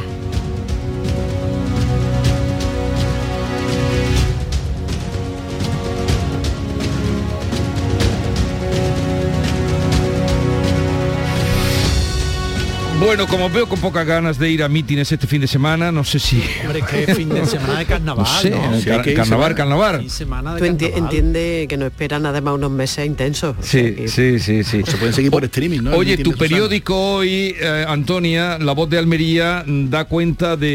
[13.08, 16.04] Bueno, como veo con pocas ganas de ir a mítines este fin de semana, no
[16.04, 16.44] sé si...
[16.66, 18.58] Hombre, que fin de semana de carnaval, No sé, ¿no?
[18.84, 20.00] car- carnaval, carnaval.
[20.02, 21.04] Fin semana de Tú enti- carnaval.
[21.06, 23.56] entiende que nos esperan además unos meses intensos.
[23.58, 24.82] o sea Sí, que- sí, sí, sí.
[24.86, 25.92] Se pueden seguir por streaming, ¿no?
[25.96, 30.68] Oye, tu periódico hoy, eh, Antonia, La Voz de Almería, mm, da cuenta de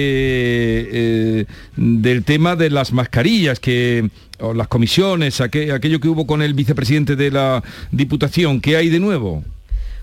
[0.90, 1.44] eh,
[1.76, 4.08] del tema de las mascarillas que
[4.40, 8.62] o las comisiones, aqu- aquello que hubo con el vicepresidente de la Diputación.
[8.62, 9.44] ¿Qué hay de nuevo?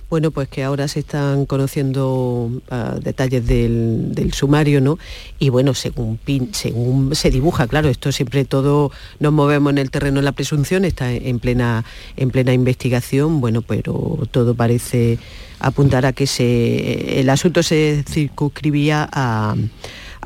[0.10, 4.98] Bueno, pues que ahora se están conociendo ah, detalles del, del sumario, ¿no?
[5.38, 9.91] Y bueno, según, pin- según se dibuja, claro, esto siempre todo nos movemos en el
[9.91, 11.86] terreno de la presunción, está en plena,
[12.17, 15.19] en plena investigación, bueno, pero todo parece
[15.60, 19.56] apuntar a que se, el asunto se circunscribía a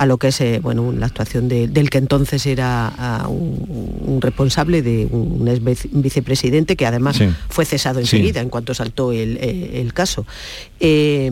[0.04, 4.02] a lo que es eh, bueno la actuación de- del que entonces era ah, un,
[4.06, 7.30] un responsable de un ex vice- vicepresidente que además Sí.
[7.50, 8.18] fue cesado Sí.
[8.18, 10.26] enseguida en cuanto saltó el, eh, el caso.
[10.80, 11.30] Eh,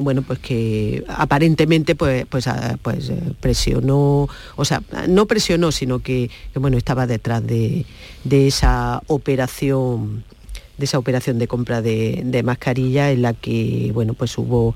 [0.00, 5.98] bueno, pues que aparentemente pues, pues, ah, pues eh, presionó, o sea, no presionó, sino
[6.00, 7.84] que, que, bueno, estaba detrás de,
[8.24, 10.24] de esa operación
[10.76, 14.74] de esa operación de compra de, de mascarilla en la que bueno pues hubo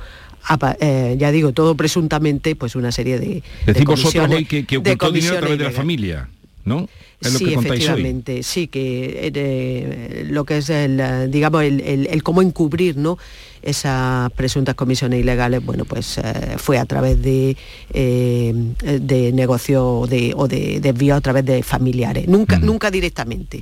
[0.81, 4.65] eh, ya digo todo presuntamente pues una serie de, de Decís vosotros comisiones- hoy que,
[4.65, 6.29] que ocultó dinero a través de la familia,
[6.65, 6.89] ¿no?
[7.21, 7.87] Es lo sí, que contáis hoy.
[7.87, 13.19] efectivamente, sí, que eh, lo que es el, digamos, el, el- el cómo encubrir ¿no?
[13.61, 16.23] esas presuntas comisiones ilegales, bueno, pues eh,
[16.59, 17.57] fue a través de,
[17.93, 18.55] eh,
[19.01, 23.61] de negocio de, o de desvío a través de familiares, nunca, nunca directamente,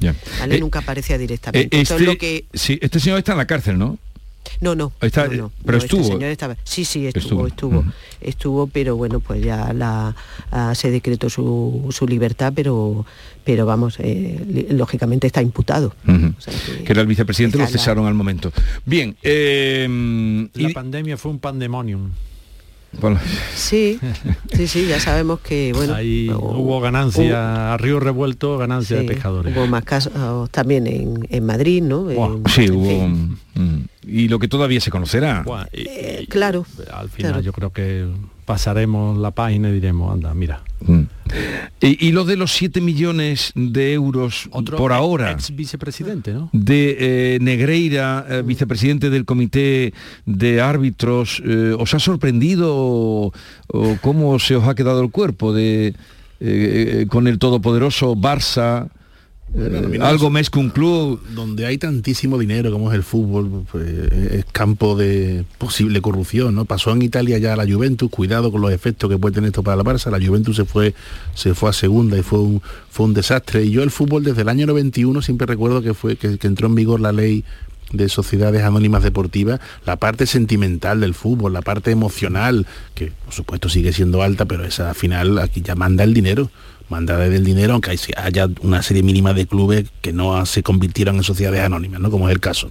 [0.61, 1.81] nunca aparecía directamente.
[1.81, 3.99] Eso es este, lo que sí, este señor está en la cárcel, ¿no?
[4.61, 4.93] No, no.
[5.01, 6.13] Está- no, no, pero no, este estuvo.
[6.17, 7.85] señor estaba- sí, sí, estuvo, Estuvo,
[8.21, 10.15] estuvo, pero bueno, pues ya la,
[10.51, 13.05] ah, se decretó su, su libertad, pero,
[13.45, 15.95] pero vamos, eh, lógicamente está imputado.
[16.07, 16.35] Ujú.
[16.37, 18.53] O sea que- que era el vicepresidente, lo la- cesaron al momento.
[18.85, 22.11] Bien, eh, La y- pandemia fue un pandemonium.
[23.01, 23.21] Bueno,
[23.55, 23.99] Sí,
[24.55, 25.95] sí, sí, ya sabemos que bueno.
[25.95, 29.55] Ahí hubo ganancia, a río revuelto, ganancia sí, de pescadores.
[29.57, 30.13] Hubo más casos
[30.51, 32.11] también en, en Madrid, ¿no?
[32.11, 32.89] En- sí, en hubo...
[32.89, 33.89] fin.
[34.07, 35.45] y lo que todavía se conocerá.
[35.73, 36.65] Eh, claro.
[36.93, 37.45] Al final claro.
[37.45, 38.07] yo creo que
[38.45, 40.63] pasaremos la página y diremos, anda, mira.
[40.81, 41.03] Mm.
[41.81, 46.49] Y, y lo de los 7 millones de euros por ahora Ex vicepresidente, ¿no?
[46.53, 49.93] de eh, Negreira, eh, vicepresidente del comité
[50.25, 53.33] de árbitros, eh, ¿os ha sorprendido o,
[53.69, 55.95] o cómo se os ha quedado el cuerpo de eh,
[56.41, 58.89] eh, con el todopoderoso Barça?
[59.57, 63.03] Bueno, eh, mira, algo más que un club donde hay tantísimo dinero como es el
[63.03, 66.67] fútbol, pues, es campo de posible corrupción, ¿no?
[66.67, 69.79] Pasó en Italia ya la Juventus, cuidado con los efectos que puede tener esto para
[69.79, 70.95] la Barça, la Juventus se fue,
[71.35, 73.65] se fue a segunda y fue un, fue un desastre.
[73.65, 76.67] Y yo el fútbol desde el año 91 siempre recuerdo que fue que, que entró
[76.67, 77.43] en vigor la ley
[77.93, 83.69] de sociedades anónimas deportivas, la parte sentimental del fútbol, la parte emocional, que por supuesto
[83.69, 86.51] sigue siendo alta, pero esa al final aquí ya manda el dinero
[86.89, 90.63] manda desde el dinero, aunque hay- haya una serie mínima de clubes que no se
[90.63, 92.11] convirtieron en sociedades anónimas, ¿no?
[92.11, 92.71] Como es el caso.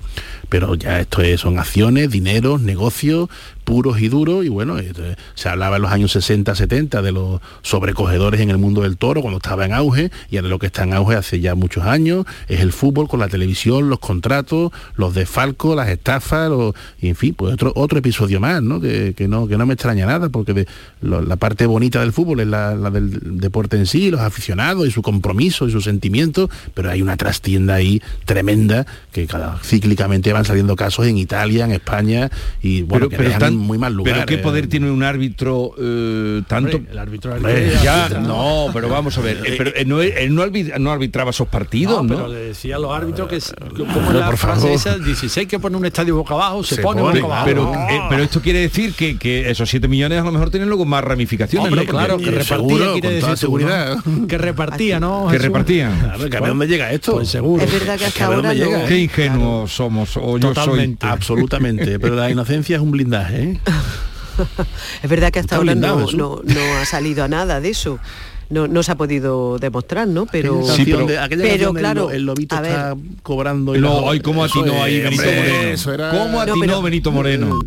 [0.49, 3.29] Pero ya esto es- son acciones, dinero, negocios
[3.65, 4.93] puros y duros, y bueno, es-
[5.33, 9.21] se hablaba en los años 60, 70 de los sobrecogedores en el mundo del toro
[9.21, 12.25] cuando estaba en auge, y ahora lo que está en auge hace ya muchos años
[12.47, 17.15] es el fútbol con la televisión, los contratos, los desfalcos, las estafas, los- y en
[17.15, 18.79] fin, pues otro, otro episodio más, ¿no?
[18.79, 20.67] Que, que no, que no me extraña nada, porque de-
[21.01, 24.87] lo- la parte bonita del fútbol es la, la del deporte en sí, los aficionados
[24.87, 30.31] y su compromiso y su sentimiento, pero hay una trastienda ahí tremenda que cada, cíclicamente
[30.33, 32.29] van saliendo casos en Italia, en España
[32.61, 34.13] y bueno, que dejan tan- muy mal lugar.
[34.13, 34.37] Pero qué eh.
[34.39, 36.77] poder tiene un árbitro eh, tanto.
[36.77, 39.41] Hombre, el árbitro Hombre, arbitra- ya, arbitra, no, pero vamos a ver.
[39.45, 42.15] eh, pero él no, él no arbit- no arbitraba esos partidos, No, ¿no?
[42.23, 43.39] pero le decía a los árbitros que
[43.75, 44.75] como la por frase favor.
[44.75, 47.33] esa dice si hay que poner un estadio boca abajo se, Se pone, pone, boca
[47.33, 47.89] abajo pero, No.
[47.89, 50.85] eh, pero esto quiere decir que, que esos 7 millones a lo mejor tienen luego
[50.85, 51.91] más ramificaciones, Hombre, ¿no?
[51.91, 54.27] Claro, que repartía, quiere decir tú, ¿no?
[54.27, 55.25] Que repartía, ¿no?
[55.27, 55.45] Que Jesús?
[55.45, 55.99] repartían.
[55.99, 57.13] Claro, que a ver dónde llega esto.
[57.13, 57.63] Pues seguro.
[57.63, 58.85] Es verdad que hasta a ver ahora no.
[58.87, 60.53] Qué ingenuos somos, o yo soy.
[60.55, 61.05] Totalmente.
[61.05, 63.59] Absolutamente, pero la inocencia es un blindaje, ¿eh?
[65.03, 67.69] es verdad que hasta Está ahora blindado, no, no, no ha salido a nada de
[67.69, 67.99] eso.
[68.47, 70.27] No, no se ha podido demostrar, ¿no?
[70.27, 72.71] Pero, Sí, pero- de- aquella pero canción del claro, lo- el lobito a ver.
[72.71, 75.69] está cobrando y No, ay, cómo Eso atinó ahí es, Benito hombre, Moreno.
[75.73, 77.59] eso era- ¿Cómo No, atinó pero- Benito Moreno?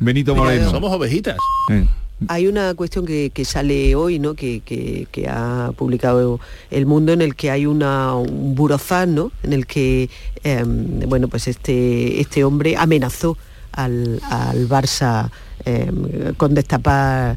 [0.00, 0.70] Benito Moreno.
[0.70, 1.36] Somos ovejitas.
[1.70, 1.86] Eh.
[2.28, 4.32] Hay una cuestión que, que sale hoy, ¿no?
[4.34, 6.40] Que, que- que ha publicado
[6.70, 9.32] El Mundo, en el que hay una, un burozán, ¿no?
[9.42, 10.08] En el que,
[10.44, 13.36] em, bueno, pues este, este hombre amenazó
[13.72, 15.30] al, al Barça
[15.64, 17.36] em, con destapar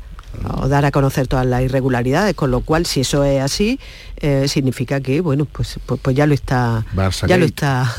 [0.61, 3.79] o dar a conocer todas las irregularidades, con lo cual, si eso es así,
[4.17, 7.91] eh, significa que, bueno, pues, pues, pues ya lo está, Barça ya lo está,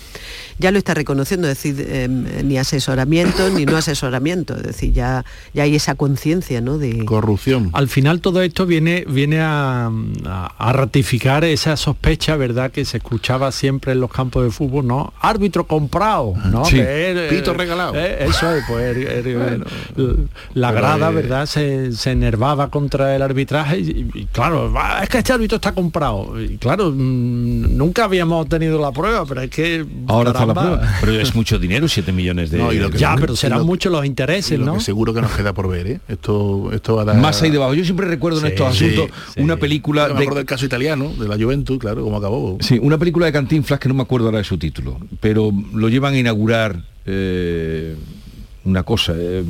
[0.58, 5.24] ya lo está reconociendo, es decir, em, ni asesoramiento ni no asesoramiento, es decir, ya,
[5.52, 6.78] ya hay esa conciencia, ¿no?
[6.78, 7.70] De, Corrupción.
[7.72, 9.90] Al final todo esto viene, viene a,
[10.26, 12.70] a- a ratificar esa sospecha, ¿verdad?
[12.70, 15.12] Que se escuchaba siempre en los campos de fútbol, ¿no?
[15.20, 16.64] Árbitro comprado, ¿no?
[16.64, 16.76] Sí.
[16.76, 17.94] Que Pito eh, regalado.
[17.96, 18.96] eh, eso es, pues
[20.54, 21.46] la grada, eh, ¿verdad?
[21.46, 25.72] Se, se enervaba contra el arbitraje y, y claro, "Ah, es que este árbitro está
[25.72, 26.40] comprado.
[26.40, 29.84] Y claro, mm, nunca habíamos tenido la prueba, pero es que...
[30.06, 30.96] Ahora está la prueba.
[31.00, 33.64] Pero es mucho dinero, 7 millones de No, y lo que- Ya, pero serán lo-
[33.64, 34.74] muchos los intereses, lo ¿no?
[34.74, 36.00] que seguro que nos queda por ver, ¿eh?
[36.08, 37.16] Esto, esto va a dar...
[37.16, 37.74] Más ahí debajo.
[37.74, 39.40] Yo siempre recuerdo en Sí, estos sí, asuntos sí.
[39.40, 42.58] una película Me de, acuerdo del caso italiano, de la Juventus, claro, cómo acabó.
[42.60, 45.88] Sí, una película de Cantinflas que no me acuerdo ahora de su título, pero lo
[45.88, 47.96] llevan a inaugurar eh,
[48.64, 49.44] una cosa, eh,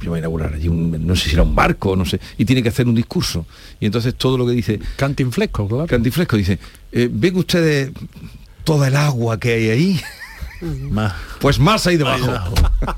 [0.00, 2.62] llevan a inaugurar allí, un- no sé si era un barco, no sé, y tiene
[2.62, 3.46] que hacer un discurso.
[3.80, 5.86] Y entonces todo lo que dice Cantinflesco, claro.
[5.86, 6.58] Cantinflesco dice,
[6.92, 7.90] eh, ¿ven ustedes
[8.64, 10.00] toda el agua que hay ahí?
[10.90, 11.14] Más.
[11.40, 12.26] Pues más ahí debajo.
[12.26, 12.54] debajo.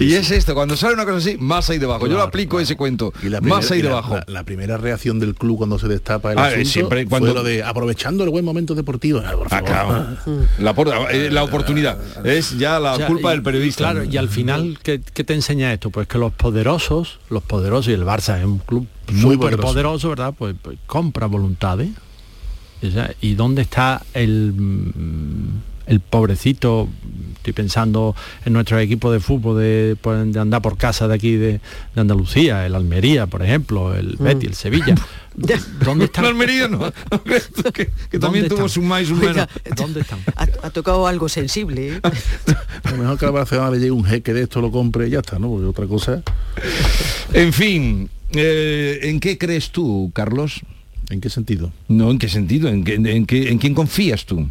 [0.00, 2.06] y es esto, cuando sale una cosa así, más ahí debajo.
[2.06, 3.12] Yo lo aplico ese cuento.
[3.22, 4.16] Y la más ahí y debajo.
[4.16, 7.08] La, la primera reacción del club cuando se destapa el Ah, eh, asunto siempre fue
[7.10, 9.22] cuando- lo de aprovechando el buen momento deportivo.
[9.24, 9.66] Ah, por Ah, favor.
[9.66, 10.06] claro.
[10.58, 11.98] La, por- eh, la oportunidad.
[12.26, 13.84] Es ya la O sea, culpa y- del periodista.
[13.90, 15.90] Claro, y al final, ¿qué, qué te enseña esto?
[15.90, 19.68] Pues que los poderosos, los poderosos, y el Barça es un club Muy poderoso.
[19.68, 20.34] poderoso, ¿verdad?
[20.36, 21.90] Pues, pues compra voluntades.
[23.20, 26.88] ¿Y dónde está el, mm, el pobrecito?
[27.36, 28.14] Estoy pensando
[28.44, 31.60] en nuestro equipo de fútbol de, pues, de andar por casa de aquí de,
[31.94, 34.94] de Andalucía, el Almería, por ejemplo, el Betis, el Sevilla.
[35.84, 36.20] ¿Dónde está?
[36.20, 36.80] El Almería no.
[37.72, 38.68] que, que también ¿Dónde tuvo están?
[38.68, 39.30] su más y su menos.
[39.30, 40.18] Oiga, ¿Dónde están?
[40.36, 41.96] ha, ha tocado algo sensible.
[41.96, 42.00] ¿eh?
[42.84, 45.10] A lo mejor que a Barcelona le llegue un jeque de esto, lo compre y
[45.10, 45.48] ya está, ¿no?
[45.48, 46.22] Porque otra cosa...
[47.32, 50.60] En fin, eh, ¿en qué crees tú, Carlos?
[51.10, 51.72] ¿En qué sentido?
[51.88, 52.68] No, ¿en qué sentido?
[52.68, 54.48] ¿En, qué- en, qué- en quién confías tú?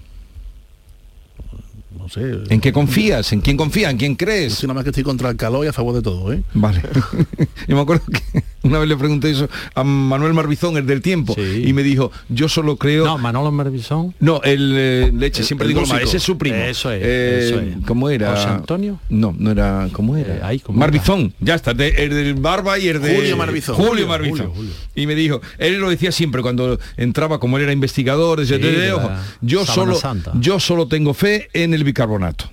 [2.16, 2.54] No sé.
[2.54, 3.32] ¿En qué confías?
[3.34, 3.92] ¿En quién confías?
[3.92, 4.54] ¿En quién Yo crees?
[4.56, 6.42] soy nada más que estoy contra el calor y a favor de todo, ¿eh?
[6.54, 6.82] Vale.
[7.68, 11.34] Yo me acuerdo que una vez le pregunté eso a Manuel Marbizón, el del tiempo,
[11.36, 11.64] Sí.
[11.66, 13.06] y me dijo, yo solo creo...
[13.06, 14.14] No, Manolo Marvisón.
[14.20, 15.98] No, el eh, leche, El- siempre el digo músico.
[16.00, 16.58] ese es su primo.
[16.58, 17.86] Eso es, Eh, eso es.
[17.86, 18.32] ¿Cómo era?
[18.36, 19.00] ¿José Antonio?
[19.10, 20.36] No, no era, ¿cómo era?
[20.36, 23.76] Eh, ay, ¿cómo Marbizón, ya está, de- el del Barba y el de Julio Marbizón.
[23.76, 24.38] Julio, Julio, Marbizón.
[24.48, 24.72] Julio, Julio.
[24.96, 28.64] Y me dijo, él lo decía siempre cuando entraba, como él era investigador, decía, Sí,
[28.64, 30.32] "Te- te- de ojo, la yo solo, Santa.
[30.36, 32.46] yo solo tengo fe en el bicarbonato.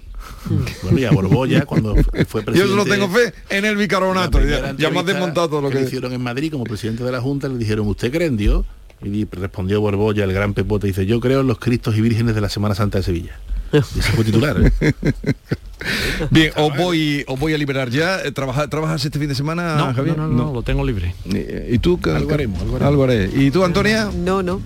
[0.82, 2.04] Bueno, y a Borbolla, cuando fue
[2.42, 2.58] presidente...
[2.58, 4.40] Yo solo tengo fe en el bicarbonato.
[4.40, 5.84] Ya, ya me has entrevista desmontado todo lo que que...
[5.84, 8.64] hicieron en Madrid como presidente de la Junta, le dijeron, ¿usted cree en Dios?
[9.02, 12.34] Y di- respondió Borbolla, el gran pepote, dice, yo creo en los Cristos y Vírgenes
[12.34, 13.38] de la Semana Santa de Sevilla.
[13.72, 14.92] Y ese fue titular, ¿eh?
[16.30, 18.20] Bien, os voy, os voy a liberar ya.
[18.22, 20.16] Eh, ¿Trabaja- ¿Trabajas este fin de semana, No, Javier?
[20.16, 21.14] no, no, no, lo tengo libre.
[21.32, 22.00] Eh, ¿Y tú?
[22.04, 22.88] Algo haremos, algo haremos.
[22.88, 23.30] Algo haré.
[23.34, 24.08] ¿Y tú, Antonia?
[24.16, 24.60] No, no,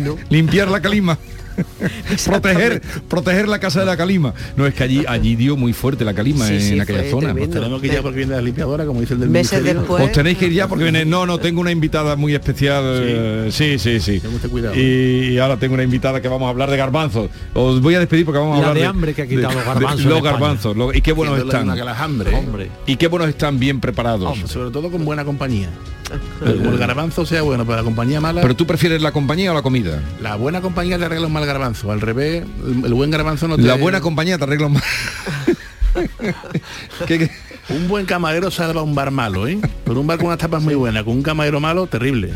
[0.00, 0.16] no.
[0.30, 1.18] Limpiar la calima.
[2.26, 4.34] proteger, proteger la casa de la calima.
[4.56, 7.32] No, es que allí, allí dio muy fuerte la calima Sí, en sí, aquella zona.
[7.32, 7.54] tremendo.
[7.58, 10.02] Tenemos que ir ya porque viene la limpiadora, como dice el del Meses después.
[10.04, 11.04] Os tenéis que ir ya porque viene.
[11.04, 12.82] No, no, tengo una invitada muy especial.
[12.86, 14.20] eh, Sí, sí, sí.
[14.20, 14.74] Tenga usted cuidado.
[14.76, 17.30] Y ahora tengo una invitada que vamos a hablar de garbanzos.
[17.54, 19.64] Os voy a despedir porque vamos a La hablar de hambre que ha quitado los
[19.64, 20.32] garbanzos de en los España.
[20.32, 20.76] garbanzos.
[20.76, 21.68] lo- y qué buenos están.
[21.78, 21.82] ¿eh?
[22.34, 22.70] Hombre.
[22.86, 24.38] Y qué buenos están bien preparados.
[24.46, 25.68] Sobre todo con buena compañía.
[26.40, 29.50] Pero como el garbanzo sea bueno, pero la compañía mala, Pero tú prefieres la compañía
[29.52, 30.00] o la comida?
[30.20, 31.90] la buena compañía te arregla un mal garbanzo.
[31.92, 32.44] Al revés,
[32.84, 33.62] el, buen garbanzo no te...
[33.62, 34.80] La buena compañía te arregla un-
[37.06, 37.30] ¿Qué, qué?
[37.70, 39.58] Un buen camarero salva un bar malo, ¿eh?
[39.86, 42.30] Con un bar con unas tapas muy buenas, con un camarero malo, terrible.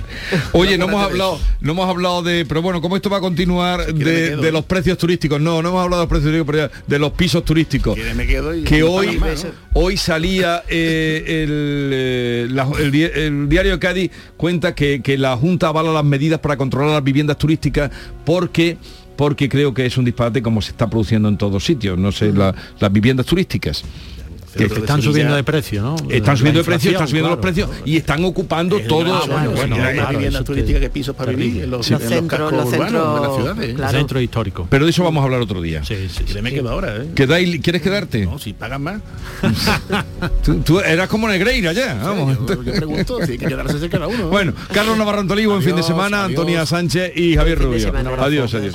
[0.52, 3.92] Oye, no hemos hablado, no hemos hablado de, pero bueno, ¿cómo esto va a continuar
[3.92, 5.40] de, de los precios turísticos?
[5.40, 7.98] No, no hemos hablado de los precios turísticos, pero de los pisos turísticos.
[8.16, 9.50] Me quedo y- Que hoy, pagan más, ¿no?
[9.74, 15.18] hoy salía eh, el, eh, la- el di- el diario de Cádiz cuenta que, que
[15.18, 17.90] la Junta avala las medidas para controlar las viviendas turísticas
[18.24, 18.76] porque
[19.16, 22.32] porque creo que es un disparate como se está produciendo en todos sitios, no sé,
[22.32, 23.82] la- las viviendas turísticas.
[24.58, 25.96] Que están subiendo de precio, ¿no?
[26.10, 27.54] Están subiendo de precio, están subiendo los claro.
[27.54, 29.14] precios y están ocupando todo.
[29.14, 31.70] Ah, bueno, bueno, hay más claro, viviendas eso te- turísticas que pisos para vivir en
[31.70, 33.74] los, en los cascos urbanos de las ciudades.
[33.76, 33.98] claro.
[33.98, 34.66] Centro histórico.
[34.70, 35.84] Pero de eso vamos a hablar otro día.
[35.84, 37.08] Sí, sí, Que me quedo ahora, ¿eh?
[37.14, 38.24] ¿Quedáis- ¿Quieres quedarte?
[38.26, 39.00] No, si pagan más.
[40.44, 42.36] Tú, tú eras como Negreira ya, vamos.
[42.48, 44.24] Yo, yo pregunto si hay que quedarse cerca cada uno.
[44.24, 44.28] ¿no?
[44.28, 46.38] Bueno, Carlos Navarro Antolí, buen fin de semana, adiós.
[46.38, 47.92] Antonia Sánchez y Javier Rubio.
[48.20, 48.74] Adiós, adiós.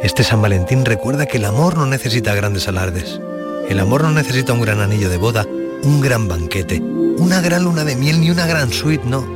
[0.00, 3.20] Este San Valentín recuerda que el amor no necesita grandes alardes.
[3.68, 5.44] El amor no necesita un gran anillo de boda,
[5.82, 9.26] un gran banquete, una gran luna de miel ni una gran suite, no.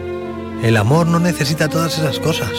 [0.63, 2.53] El amor no necesita todas esas cosas.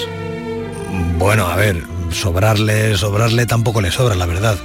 [1.17, 1.81] Bueno, a ver,
[2.11, 4.57] sobrarle, sobrarle tampoco le sobra, la verdad.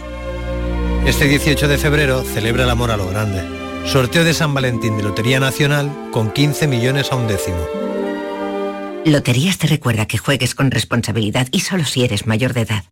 [1.06, 3.40] Este 18 de febrero celebra el amor a lo grande.
[3.86, 7.64] Sorteo de San Valentín de Lotería Nacional con 15 millones a un décimo.
[9.04, 12.84] Loterías te recuerda que juegues con responsabilidad y solo si eres mayor de edad.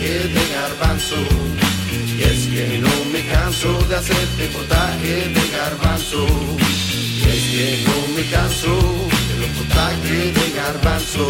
[0.00, 1.16] Potajes de garbanzo.
[2.18, 6.26] Y es que no me canso de hacerte potaje de garbanzo.
[7.16, 8.76] Y es que no me canso
[9.28, 11.28] de los potajes de garbanzo.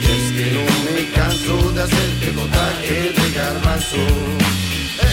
[0.00, 0.64] Y es que no
[0.94, 5.11] me canso de hacerte potaje de garbanzo.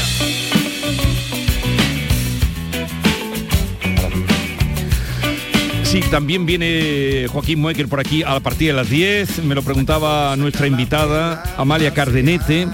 [5.90, 9.44] Sí, también viene Joaquín Moecker por aquí a partir de las 10.
[9.44, 12.68] Me lo preguntaba nuestra invitada, Amalia Cardenete.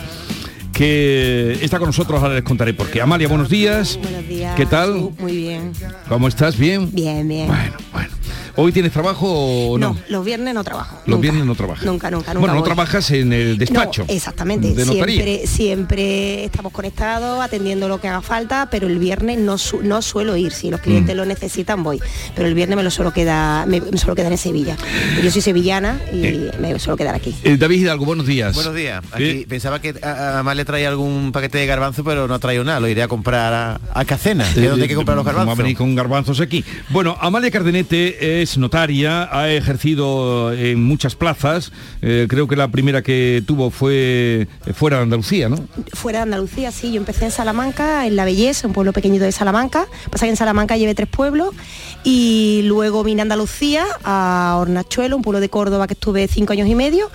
[0.73, 2.99] que está con nosotros, ahora les contaré por qué.
[2.99, 3.97] Amalia, buenos días.
[4.01, 4.57] Buenos días.
[4.57, 5.11] ¿Qué tal?
[5.17, 5.71] Muy bien.
[6.09, 6.57] ¿Cómo estás?
[6.57, 6.89] ¿Bien?
[6.91, 7.47] Bien, bien.
[7.47, 8.09] Bueno, bueno.
[8.57, 9.27] ¿Hoy tienes trabajo
[9.71, 9.97] o no?
[10.09, 11.01] los viernes no trabajo.
[11.05, 11.85] Los viernes no trabajas.
[11.85, 12.39] Nunca, nunca, nunca.
[12.39, 14.05] Bueno, no trabajas en el despacho.
[14.07, 14.73] No, exactamente.
[14.73, 19.81] de siempre, siempre estamos conectados, atendiendo lo que haga falta, pero el viernes no, su-
[19.81, 20.53] no suelo ir.
[20.53, 21.17] Si los clientes Mm.
[21.17, 21.99] lo necesitan, voy.
[22.35, 24.77] Pero el viernes me lo suelo quedar, me, me suelo quedar en Sevilla.
[25.23, 27.35] Yo soy sevillana y me suelo quedar aquí.
[27.43, 28.55] Eh, David Hidalgo, buenos días.
[28.55, 29.03] Buenos días.
[29.11, 32.63] Aquí pensaba que a- a Amalia traía algún paquete de garbanzo, pero no ha traído
[32.63, 32.79] nada.
[32.79, 35.39] Lo iré a comprar a, a Cacena, que donde hay que comprar los Vamos a
[35.41, 35.63] garbanzos.
[35.63, 36.63] venir con garbanzos aquí.
[36.89, 41.71] Bueno, Amalia Cardenete es notaria, ha ejercido en muchas plazas.
[42.01, 45.57] Eh, creo que la primera que tuvo fue eh, fuera de Andalucía, ¿no?
[45.93, 49.31] Fuera de Andalucía, sí, yo empecé en Salamanca, en La Belleza, un pueblo pequeñito de
[49.31, 49.87] Salamanca.
[50.11, 51.55] Pasa que en Salamanca llevé tres pueblos
[52.03, 56.69] y luego vine a Andalucía, a Hornachuelo, un pueblo de Córdoba que estuve cinco años
[56.69, 57.09] y medio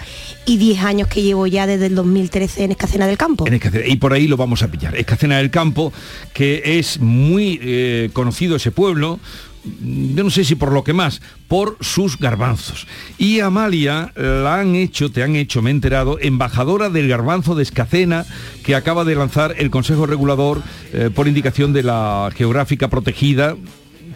[0.46, 3.46] y diez años que llevo ya desde el 2013 en Escacena del Campo.
[3.46, 4.96] En Escacena, y por ahí lo vamos a pillar.
[4.96, 5.92] Escacena del Campo,
[6.32, 9.20] que es muy eh, conocido ese pueblo,
[9.64, 12.86] yo no sé si por lo que más, por sus garbanzos.
[13.18, 17.62] Y Amalia la han hecho, te han hecho, me he enterado, embajadora del garbanzo de
[17.62, 18.24] Escacena,
[18.64, 23.56] que acaba de lanzar el Consejo Regulador eh, por indicación de la geográfica protegida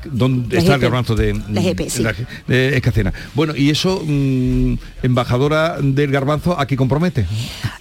[0.05, 0.83] donde La está el GP.
[0.85, 2.03] garbanzo de, La GP, sí.
[2.03, 2.15] la-
[2.47, 3.13] de Escacena.
[3.35, 7.27] Bueno, y eso, mm, embajadora del garbanzo, ¿a qué compromete?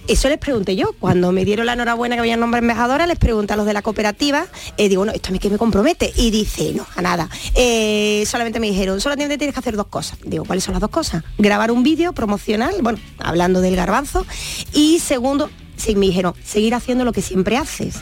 [0.06, 3.54] Eso les pregunté yo, cuando me dieron la enhorabuena que había nombre embajadora, les pregunté
[3.54, 4.46] a los de la cooperativa,
[4.76, 6.12] eh, digo, bueno, ¿esto a mí qué me compromete?
[6.16, 7.28] Y dice, no, a nada.
[7.54, 10.18] Eh, solamente me dijeron, solamente tienes que hacer dos cosas.
[10.24, 11.24] Digo, ¿cuáles son las dos cosas?
[11.38, 14.26] Grabar un vídeo promocional, bueno, hablando del garbanzo,
[14.72, 17.96] y segundo, sí, me dijeron, seguir haciendo lo que siempre haces.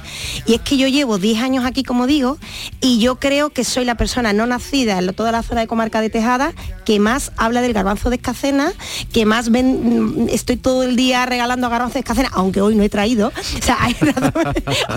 [0.46, 2.38] Y es que yo llevo 10 años aquí, como digo,
[2.80, 6.00] y yo creo que soy la persona no nacida en toda la zona de comarca
[6.00, 6.52] de Tejada
[6.84, 8.72] que más habla del garbanzo de escacena,
[9.12, 12.82] que más ven, mm, estoy todo el día regalando garbanzo de escacena, aunque hoy no
[12.82, 13.32] he traído.
[13.62, 13.78] O sea,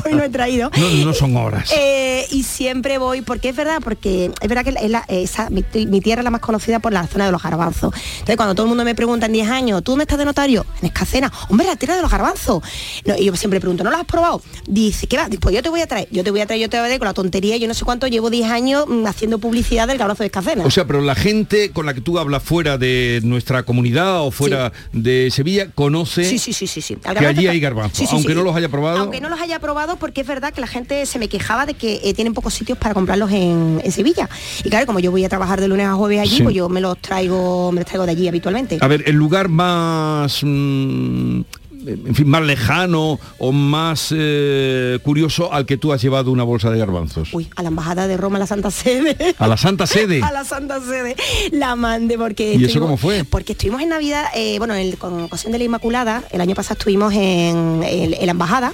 [0.05, 0.71] hoy no he traído.
[0.77, 1.71] No, no son horas.
[1.75, 5.63] Eh, y siempre voy, porque es verdad, porque es verdad que es la- esa- mi,
[5.87, 7.93] mi tierra es la más conocida por la zona de los garbanzos.
[8.13, 10.65] Entonces, cuando todo el mundo me pregunta en 10 años, ¿tú dónde estás de notario?
[10.81, 11.31] En Escacena.
[11.49, 12.63] Hombre, la tierra de los garbanzos.
[13.05, 14.41] No, y yo siempre pregunto, ¿no lo has probado?
[14.67, 15.27] Dice, ¿qué va?
[15.39, 16.87] Pues yo te voy a traer, yo te voy a traer, yo te voy a
[16.87, 19.97] traer con la tontería, yo no sé cuánto, llevo 10 años mm, haciendo publicidad del
[19.97, 20.63] garbanzo de Escacena.
[20.65, 24.31] O sea, pero la gente con la que tú hablas fuera de nuestra comunidad o
[24.31, 26.95] fuera de Sevilla conoce Sí, sí, sí, sí, sí.
[26.95, 28.97] Que allí hay garbanzo, Sí, sí, aunque no los haya probado.
[28.97, 31.75] Aunque no los haya probado, porque es verdad que la gente se me quejaba de
[31.75, 34.27] que eh, tienen pocos sitios para comprarlos en, en Sevilla.
[34.63, 36.81] Y claro, como yo voy a trabajar de lunes a jueves allí, pues yo me
[36.81, 38.79] los traigo, me los traigo de allí habitualmente.
[38.81, 41.41] A ver, el lugar más mm,
[41.87, 46.69] en fin, más lejano o más eh, curioso al que tú has llevado una bolsa
[46.71, 47.33] de garbanzos.
[47.33, 49.35] Uy, a la embajada de Roma, a la Santa Sede.
[49.37, 50.21] A la Santa Sede.
[50.23, 51.15] a la Santa Sede.
[51.51, 52.55] La mandé porque.
[52.55, 53.23] ¿Y eso cómo fue?
[53.23, 56.55] Porque estuvimos en Navidad, eh, bueno, en el- con ocasión de la Inmaculada, el año
[56.55, 58.73] pasado estuvimos en, en- en la embajada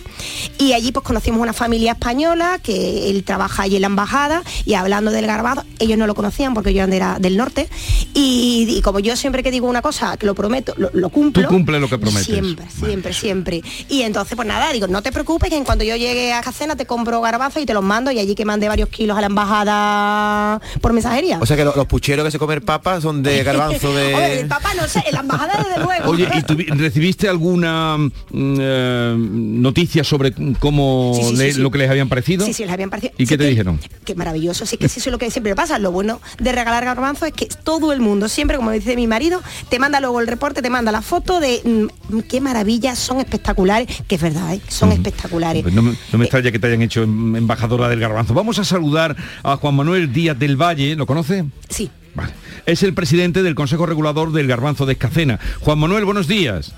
[0.58, 4.74] y allí pues conocimos una familia española que él trabaja allí en la embajada y
[4.76, 7.70] hablando del garbanzo, ellos no lo conocían porque yo era del norte
[8.14, 11.44] y, y como yo siempre que digo una cosa, que lo prometo, lo, lo cumplo.
[11.44, 12.26] Tú cumples lo que prometes.
[12.26, 13.62] Siempre, siempre, siempre.
[13.90, 16.76] Y entonces, pues nada, digo, no te preocupes, que en cuanto yo llegue a Cacena
[16.76, 19.28] te compro garbanzos y te los mando y allí que mandé varios kilos a la
[19.28, 21.40] embajada por mensajería.
[21.42, 24.42] O sea que lo- los pucheros que se comen papas son de garbanzo de...
[24.42, 26.10] el papá no sé, en la embajada desde luego.
[26.12, 28.12] Oye, ¿y tuvi- recibiste alguna mm,
[28.60, 31.60] eh, noticia sobre cómo Sí, sí, sí, le- sí.
[31.62, 32.46] lo que les habían parecido?
[32.46, 33.14] Sí, sí, les habían parecido.
[33.18, 33.80] ¿Y Sí qué te que- dijeron?
[34.06, 35.80] Qué maravilloso, sí que sí, eso es lo que siempre pasa.
[35.80, 39.42] Lo bueno de regalar garbanzos es que todo el mundo, siempre como dice mi marido,
[39.70, 41.62] te manda luego el reporte, te manda la foto de
[42.10, 44.62] mm, qué maravilla, son espectaculares, que es verdad, ¿eh?
[44.68, 45.62] son espectaculares.
[45.64, 48.34] Pues no, me- no me extraña que te hayan hecho em- embajadora del garbanzo.
[48.34, 51.46] Vamos a saludar a Juan Manuel Díaz del Valle, ¿lo conoce?
[51.70, 51.90] Sí.
[52.16, 52.34] Vale.
[52.66, 55.40] Es el presidente del Consejo Regulador del Garbanzo de Escacena.
[55.62, 56.74] Juan Manuel, buenos días.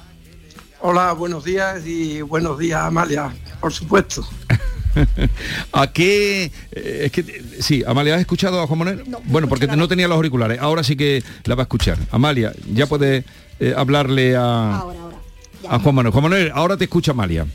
[0.81, 4.27] Hola, buenos días y buenos días Amalia, por supuesto.
[5.71, 6.51] ¿A qué?
[6.71, 9.03] eh, es que, eh, sí, Amalia, ¿has escuchado a Juan Manuel?
[9.25, 10.59] bueno, porque no tenía los auriculares.
[10.59, 11.97] Ahora sí que la va a escuchar.
[12.11, 13.23] Amalia, ya puede
[13.59, 14.83] eh, hablarle a,
[15.69, 16.51] a Juan Manuel.
[16.53, 17.45] Ahora te escucha Amalia.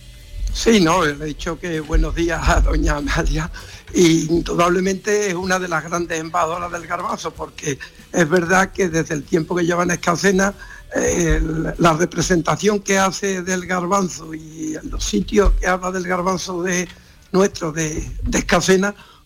[0.52, 3.50] Sí, no, he dicho que buenos días a doña Amalia
[3.94, 7.78] y indudablemente es una de las grandes embajadoras del garbanzo porque
[8.12, 10.54] es verdad que desde el tiempo que lleva en Escacena
[10.96, 11.40] eh,
[11.78, 16.88] la representación que hace del garbanzo y los sitios que habla del garbanzo de
[17.30, 18.46] nuestro de, de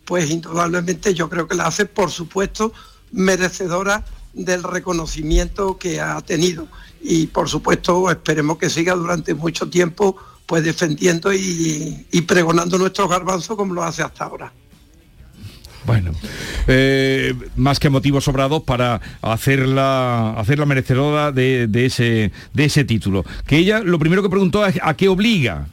[0.04, 2.72] pues indudablemente yo creo que la hace, por supuesto,
[3.12, 6.66] merecedora del reconocimiento que ha tenido.
[7.02, 13.08] Y por supuesto esperemos que siga durante mucho tiempo pues defendiendo y, y pregonando nuestros
[13.08, 14.52] garbanzos como lo hace hasta ahora.
[15.84, 16.12] Bueno,
[16.68, 23.24] eh, más que motivos sobrados para hacerla, hacerla merecedora de, de ese, de ese título.
[23.46, 25.66] Que ella lo primero que preguntó es a qué obliga.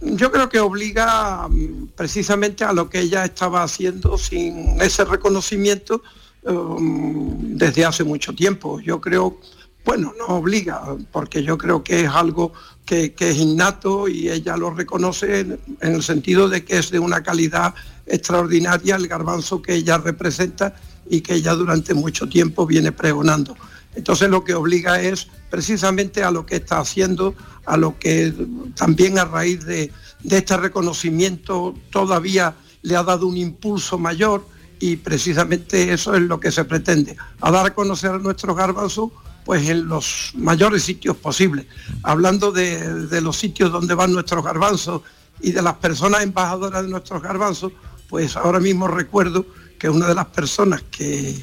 [0.00, 6.02] yo creo que obliga mm, precisamente a lo que ella estaba haciendo sin ese reconocimiento
[6.42, 8.80] um, desde hace mucho tiempo.
[8.80, 9.38] Yo creo,
[9.84, 12.52] bueno, no obliga, porque yo creo que es algo
[12.84, 16.98] que, es innato y ella lo reconoce en, en el sentido de que es de
[16.98, 17.74] una calidad
[18.06, 20.74] extraordinaria el garbanzo que ella representa
[21.08, 23.56] y que ella durante mucho tiempo viene pregonando.
[23.94, 27.34] Entonces lo que obliga es precisamente a lo que está haciendo,
[27.66, 28.32] a lo que
[28.74, 34.46] también a raíz de, de este reconocimiento todavía le ha dado un impulso mayor
[34.80, 39.10] y precisamente eso es lo que se pretende, a dar a conocer a nuestros garbanzos
[39.44, 41.66] pues en los mayores sitios posibles.
[42.02, 45.02] Hablando de, de los sitios donde van nuestros garbanzos
[45.40, 47.72] y de las personas embajadoras de nuestros garbanzos,
[48.08, 49.46] pues ahora mismo recuerdo
[49.78, 51.42] que una de las personas que,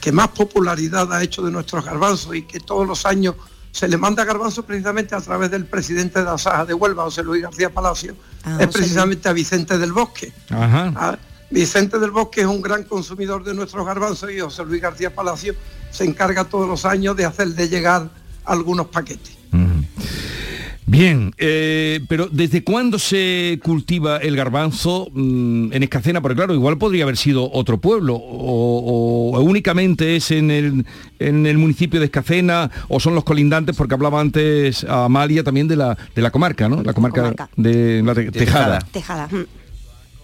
[0.00, 3.36] que más popularidad ha hecho de nuestros garbanzos y que todos los años
[3.72, 7.22] se le manda garbanzo precisamente a través del presidente de la Saja de Huelva, José
[7.22, 10.32] Luis García Palacio, Ah, es José precisamente a Vicente del Bosque.
[10.50, 10.92] Ajá.
[10.96, 11.18] Ah,
[11.50, 15.54] Vicente del Bosque es un gran consumidor de nuestros garbanzos y José Luis García Palacio
[15.90, 18.08] se encarga todos los años de hacerle llegar
[18.44, 19.36] algunos paquetes.
[20.86, 26.20] Bien, eh, pero ¿desde cuándo se cultiva el garbanzo mm, en Escacena?
[26.20, 30.84] Porque claro, igual podría haber sido otro pueblo, o, o únicamente es en el,
[31.20, 35.76] en el municipio de Escacena, o son los colindantes, porque hablaba antes Amalia también de
[35.76, 36.82] la, de la comarca, ¿no?
[36.82, 37.50] La comarca, comarca.
[37.56, 38.80] de la Te- Tejada.
[38.90, 39.28] Tejada.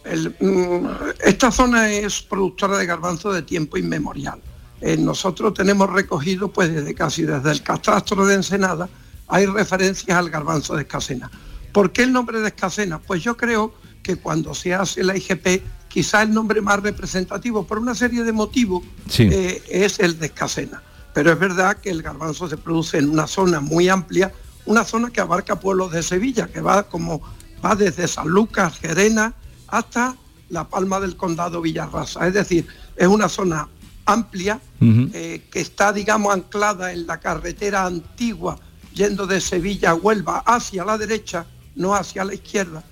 [0.07, 0.87] El, mm,
[1.25, 4.41] esta zona es productora de garbanzo de tiempo inmemorial.
[4.81, 8.89] Eh, nosotros tenemos recogido, pues desde casi desde el catastro de Ensenada,
[9.29, 11.31] hay referencias al garbanzo de Escacena.
[11.73, 12.99] ¿Por qué el nombre de Escacena?
[13.01, 17.79] Pues yo creo que cuando se hace la IGP, quizá el nombre más representativo, por
[17.79, 19.29] una serie de motivos, Sí.
[19.33, 20.83] eh, es el de Escacena.
[21.15, 24.33] Pero es verdad que el garbanzo se produce en una zona muy amplia,
[24.67, 27.23] una zona que abarca pueblos de Sevilla, que va como
[27.65, 29.33] va desde San Lucas, Gerena,
[29.69, 30.17] hasta
[30.49, 32.27] la Palma del Condado Villarrasa.
[32.27, 33.69] Es decir, es una zona
[34.05, 38.59] amplia eh, que está, digamos, anclada en la carretera antigua
[38.95, 42.83] yendo de Sevilla a Huelva hacia la derecha, no hacia la izquierda.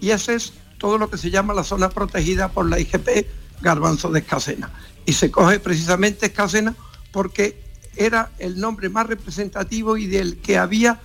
[0.00, 3.26] Y ese es todo lo que se llama la zona protegida por la IGP
[3.60, 4.70] Garbanzo de Escacena.
[5.04, 6.74] Y se coge precisamente Escacena
[7.12, 7.62] porque
[7.96, 11.00] era el nombre más representativo y del que había,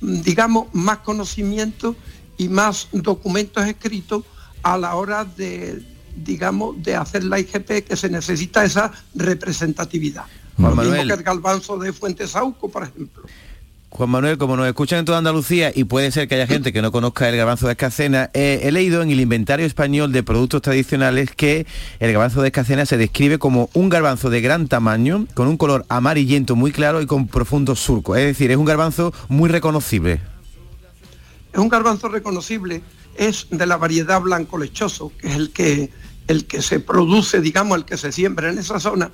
[0.00, 1.94] mm, digamos, más conocimiento
[2.36, 4.24] y más documentos escritos
[4.62, 5.82] a la hora de,
[6.16, 10.24] digamos, de hacer la IGP, que se necesita esa representatividad.
[10.56, 11.08] Juan Lo mismo Manuel.
[11.08, 13.22] que el galbanzo de Fuentesauco, por ejemplo.
[13.92, 16.80] Juan Manuel, como nos escuchan en toda Andalucía y puede ser que haya gente que
[16.80, 20.62] no conozca el garbanzo de escacena, eh, he leído en el inventario español de productos
[20.62, 21.66] tradicionales que
[21.98, 25.86] el garbanzo de escacena se describe como un garbanzo de gran tamaño, con un color
[25.88, 28.16] amarillento muy claro y con profundos surcos.
[28.18, 30.20] Es decir, es un garbanzo muy reconocible.
[31.52, 32.82] Es un garbanzo reconocible,
[33.16, 35.90] es de la variedad blanco lechoso, que es el que,
[36.26, 39.10] el que se produce, digamos, el que se siembra en esa zona.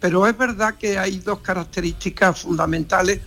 [0.00, 3.20] Pero es verdad que hay dos características fundamentales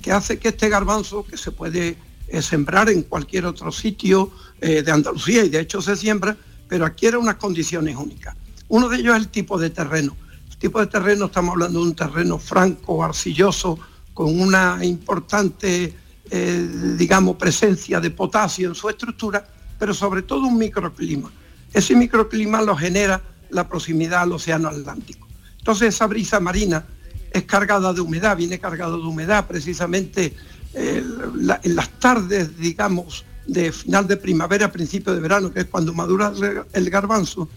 [0.00, 1.96] que hace que este garbanzo, que se puede
[2.28, 4.30] eh, sembrar en cualquier otro sitio
[4.60, 6.36] eh, de Andalucía, y de hecho se siembra,
[6.68, 8.36] pero adquiere unas condiciones únicas.
[8.68, 10.16] Uno de ellos es el tipo de terreno.
[10.48, 13.78] El tipo de terreno, estamos hablando de un terreno franco, arcilloso,
[14.14, 15.94] con una importante,
[16.30, 19.46] eh, digamos, presencia de potasio en su estructura,
[19.78, 21.30] pero sobre todo un microclima.
[21.72, 23.20] Ese microclima lo genera
[23.50, 25.26] la proximidad al océano Atlántico.
[25.58, 26.84] Entonces esa brisa marina
[27.32, 30.34] es cargada de humedad, viene cargado de humedad precisamente
[30.74, 31.04] eh,
[31.62, 36.32] en las tardes, digamos, de final de primavera, principio de verano, que es cuando madura
[36.72, 37.48] el garbanzo,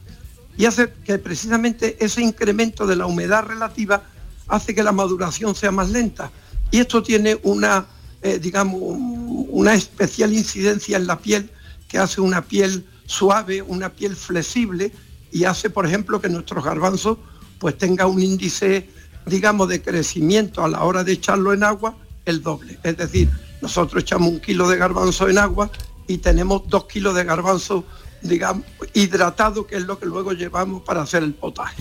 [0.58, 4.04] y hace que precisamente ese incremento de la humedad relativa
[4.48, 6.32] hace que la maduración sea más lenta.
[6.72, 7.86] Y esto tiene una,
[8.24, 11.50] eh, digamos, un- una especial incidencia en la piel
[11.88, 14.92] que hace una piel suave, una piel flexible
[15.32, 17.18] y hace, por ejemplo, que nuestros garbanzos
[17.60, 18.90] pues tenga un índice,
[19.26, 21.96] digamos, de crecimiento a la hora de echarlo en agua
[22.26, 22.80] el doble.
[22.84, 23.30] Es decir,
[23.62, 25.70] nosotros echamos un kilo de garbanzo en agua
[26.08, 27.86] y tenemos dos kilos de garbanzo,
[28.22, 31.76] digamos, hidratado, que es lo que luego llevamos para hacer el potaje.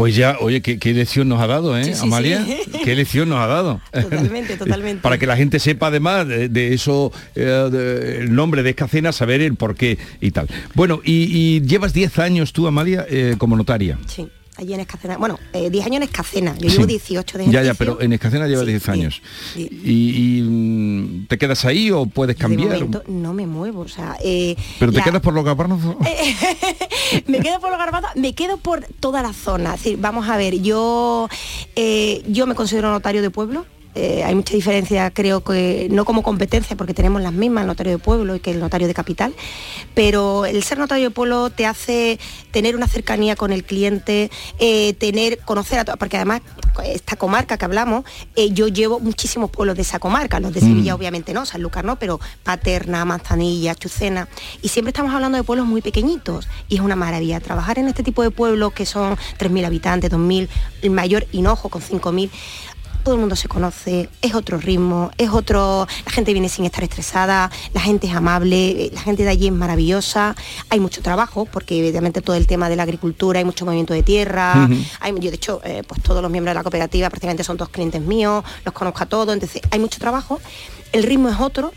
[0.00, 2.42] Pues ya, oye, ¿qué, qué lección nos ha dado, ¿eh, Sí, sí, Amalia?
[2.42, 2.56] sí.
[2.84, 3.82] ¿Qué lección nos ha dado?
[3.92, 5.02] Totalmente, totalmente.
[5.02, 9.12] Para que la gente sepa además de, de eso, eh, de- el nombre de Escacena,
[9.12, 10.48] saber el por qué y tal.
[10.72, 11.24] Bueno, y,
[11.56, 13.98] y llevas 10 años tú, Amalia, eh, como notaria.
[14.06, 14.26] Sí,
[14.60, 15.16] allí en Escacena.
[15.18, 16.54] Bueno, eh, 10 años en Escacena.
[16.58, 16.76] Yo Sí.
[16.76, 17.76] llevo 18 de Ya, ya, ejercicio.
[17.96, 19.22] pero en Escacena llevas 10 años.
[19.54, 19.68] sí.
[19.84, 22.74] Y, y, mm, te quedas ahí o puedes De cambiar?
[22.74, 24.16] momento no me muevo, o sea...
[24.22, 25.96] eh, ¿Pero te quedas por los garbanzos?
[27.26, 29.74] me quedo por los garbanzos, me quedo por toda la zona.
[29.74, 31.28] Es decir, vamos a ver, yo,
[31.76, 33.66] eh, yo me considero notario de pueblo.
[33.94, 37.92] Eh, hay mucha diferencia, creo que no como competencia, porque tenemos las mismas, el notario
[37.92, 39.34] de pueblo y que el notario de capital,
[39.94, 42.18] pero el ser notario de pueblo te hace
[42.50, 46.42] tener una cercanía con el cliente, eh, tener, conocer a todos, porque además
[46.84, 48.04] esta comarca que hablamos,
[48.36, 50.96] eh, yo llevo muchísimos pueblos de esa comarca, los de Sevilla Mm.
[50.96, 54.28] obviamente no, Sanlúcar no, pero Paterna, Manzanilla, Chucena,
[54.62, 58.02] y siempre estamos hablando de pueblos muy pequeñitos, y es una maravilla trabajar en este
[58.02, 60.48] tipo de pueblos que son 3.000 habitantes, 2.000,
[60.82, 62.30] el mayor Hinojo con 5.000,
[63.00, 66.84] todo el mundo se conoce, es otro ritmo, es otro, la gente viene sin estar
[66.84, 70.36] estresada, la gente es amable, eh, la gente de allí es maravillosa,
[70.68, 74.02] hay mucho trabajo, porque evidentemente todo el tema de la agricultura, hay mucho movimiento de
[74.02, 74.68] tierra,
[75.00, 77.70] hay- yo de hecho, eh, pues todos los miembros de la cooperativa prácticamente son todos
[77.70, 80.40] clientes míos, los conozco a todos, entonces hay mucho trabajo,
[80.92, 81.72] el ritmo es otro.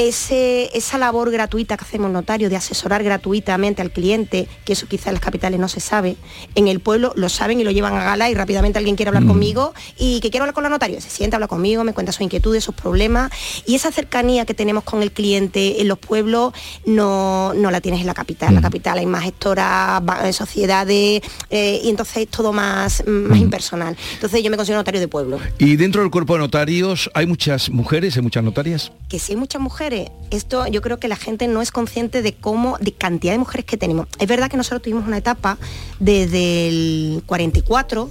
[0.00, 5.08] Ese- esa labor gratuita que hacemos notario de asesorar gratuitamente al cliente, que eso quizá
[5.08, 6.16] en las capitales no se sabe,
[6.54, 9.24] en el pueblo lo saben y lo llevan a gala y rápidamente alguien quiere hablar
[9.24, 12.20] conmigo y que quiero hablar con la notario, se sienta, habla conmigo, me cuenta sus
[12.20, 13.32] inquietudes, sus problemas
[13.64, 16.52] y esa cercanía que tenemos con el cliente en los pueblos
[16.84, 18.50] no, no la tienes en la capital.
[18.50, 23.38] En la capital hay más gestoras, eh, sociedades eh, y entonces es todo más, más
[23.38, 23.96] impersonal.
[24.12, 25.38] Entonces yo me considero notario de pueblo.
[25.58, 28.92] Y dentro del cuerpo de notarios hay muchas mujeres, hay muchas notarias.
[29.08, 29.85] que si hay muchas mujeres,
[30.30, 33.64] esto yo creo que la gente no es consciente de cómo, de cantidad de mujeres
[33.64, 34.08] que tenemos.
[34.18, 35.58] Es verdad que nosotros tuvimos una etapa
[36.00, 38.10] desde el 44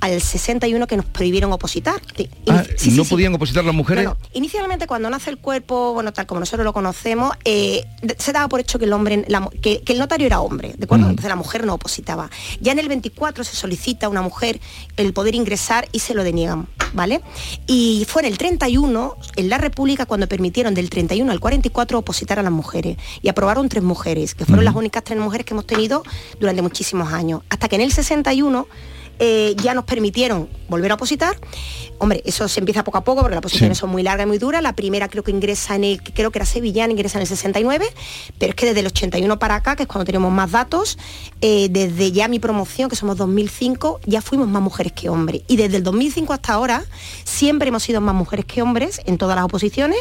[0.00, 2.00] al 61 que nos prohibieron opositar.
[2.48, 3.10] Ah, sí, sí, ¿No sí.
[3.10, 4.08] podían opositar las mujeres?
[4.32, 7.84] Inicialmente cuando nace el cuerpo, bueno, tal como nosotros lo conocemos, eh,
[8.18, 10.84] se daba por hecho que el hombre, la que, que el notario era hombre, ¿de
[10.84, 11.06] acuerdo?
[11.06, 11.10] Mm.
[11.10, 12.30] Entonces la mujer no opositaba.
[12.60, 14.60] Ya en el 24 se solicita a una mujer
[14.96, 17.22] el poder ingresar y se lo deniegan, ¿vale?
[17.66, 22.38] Y fue en el 31, en la República, cuando permitieron del 31 al 44 opositar
[22.38, 22.96] a las mujeres.
[23.22, 26.02] Y aprobaron tres mujeres, que fueron las únicas tres mujeres que hemos tenido
[26.40, 27.42] durante muchísimos años.
[27.48, 28.66] Hasta que en el 61
[29.18, 31.36] eh, ya nos permitieron volver a opositar.
[31.98, 33.80] Hombre, eso se empieza poco a poco porque las posiciones Sí.
[33.82, 34.62] son muy largas y muy duras.
[34.62, 37.86] La primera creo que ingresa en el, creo que era Sevillana, ingresa en el 69,
[38.38, 40.98] pero es que desde el 81 para acá, que es cuando tenemos más datos,
[41.40, 45.42] eh, desde ya mi promoción, que somos 2005, ya fuimos más mujeres que hombres.
[45.46, 46.84] Y desde el 2005 hasta ahora,
[47.24, 49.98] siempre hemos sido más mujeres que hombres en todas las oposiciones,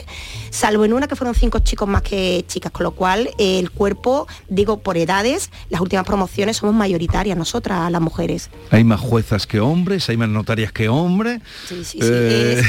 [0.49, 3.71] salvo en una que fueron cinco chicos más que chicas, con lo cual eh, el
[3.71, 8.49] cuerpo, digo, por edades, las últimas promociones somos mayoritarias nosotras, las mujeres.
[8.71, 11.41] Hay más juezas que hombres, hay más notarias que hombres.
[11.67, 12.07] Sí, sí, sí.
[12.09, 12.61] Eh,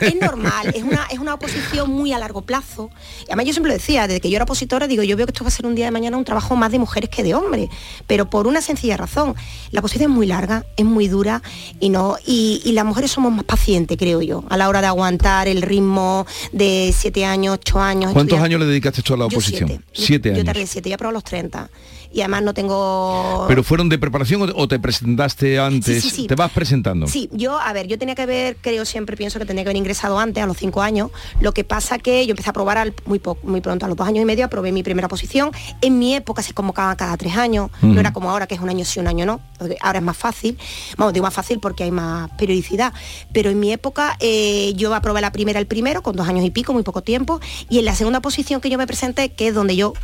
[0.00, 2.90] Es, es normal, es una, es una oposición muy a largo plazo.
[3.20, 5.30] Y además yo siempre lo decía, desde que yo era opositora, digo, yo veo que
[5.32, 7.34] esto va a ser un día de mañana un trabajo más de mujeres que de
[7.34, 7.68] hombres.
[8.06, 9.34] Pero por una sencilla razón.
[9.70, 11.40] La oposición es muy larga, es muy dura
[11.78, 12.16] y no.
[12.26, 15.62] Y, y las mujeres somos más pacientes, creo yo, a la hora de aguantar el
[15.62, 18.12] ritmo de siete años, ocho años.
[18.12, 19.68] ¿Cuántos estudiar- años le dedicaste tú a la Yo oposición?
[19.68, 19.84] siete.
[19.92, 20.44] Yo- Siete Yo años.
[20.46, 21.70] tardé siete, ya probé los 30.
[22.12, 23.44] Y además no tengo...
[23.48, 26.02] ¿Pero fueron de preparación o- te presentaste antes?
[26.02, 26.26] Sí, sí, sí.
[26.26, 27.06] ¿Te vas presentando?
[27.06, 29.76] Sí, yo, a ver, yo tenía que haber, creo siempre pienso que tenía que haber
[29.76, 31.10] ingresado antes, a los cinco años.
[31.40, 34.06] Lo que pasa que yo empecé a probar al- muy, muy pronto, a los dos
[34.06, 35.50] años y medio, aprobé mi primera posición.
[35.80, 38.68] En mi época se convocaba cada tres años, no era como ahora que es un
[38.68, 39.40] año sí, un año no.
[39.80, 40.58] Ahora es más fácil.
[40.96, 42.92] Vamos, digo más fácil porque hay más periodicidad.
[43.32, 46.50] Pero en mi época eh, yo aprobé la primera el primero, con dos años y
[46.50, 47.40] pico, muy poco tiempo.
[47.70, 49.94] Y en la segunda posición que yo me presenté, que es donde yo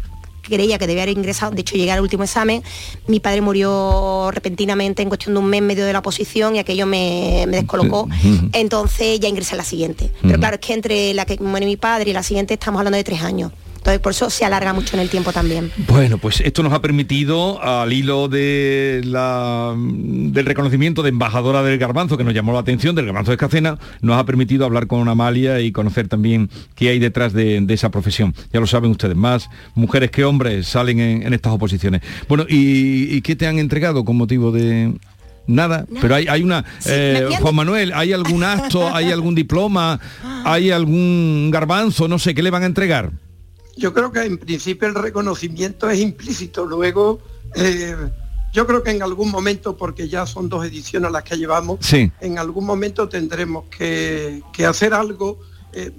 [0.49, 2.63] creía que debía haber ingresado, de hecho llegué al último examen,
[3.07, 6.87] mi padre murió repentinamente en cuestión de un mes medio de la oposición y aquello
[6.87, 8.09] me, me descolocó,
[8.53, 10.11] entonces ya ingresé a la siguiente.
[10.23, 12.97] Pero claro, es que entre la que muere mi padre y la siguiente estamos hablando
[12.97, 13.53] de tres años.
[13.79, 15.71] Entonces por eso se alarga mucho en el tiempo también.
[15.89, 21.79] Bueno, pues esto nos ha permitido, al hilo de la, del reconocimiento de embajadora del
[21.79, 25.09] garbanzo, que nos llamó la atención, del garbanzo de Escacena, nos ha permitido hablar con
[25.09, 28.35] Amalia y conocer también qué hay detrás de, de esa profesión.
[28.53, 32.03] Ya lo saben ustedes, más mujeres que hombres salen en, en estas oposiciones.
[32.29, 34.93] Bueno, ¿y, y qué te han entregado con motivo de...?
[35.47, 36.63] Nada, pero hay, hay una...
[36.85, 39.99] eh, Juan Manuel, ¿hay algún acto, hay algún diploma,
[40.45, 43.13] hay algún garbanzo, no sé, qué le van a entregar?
[43.79, 46.65] Yo creo que en principio el reconocimiento es implícito.
[46.67, 47.21] Luego,
[47.55, 47.95] eh,
[48.53, 52.11] yo creo que en algún momento, porque ya son dos ediciones las que llevamos, Sí.
[52.21, 55.39] en algún momento tendremos que, que hacer algo
[55.75, 55.93] eh,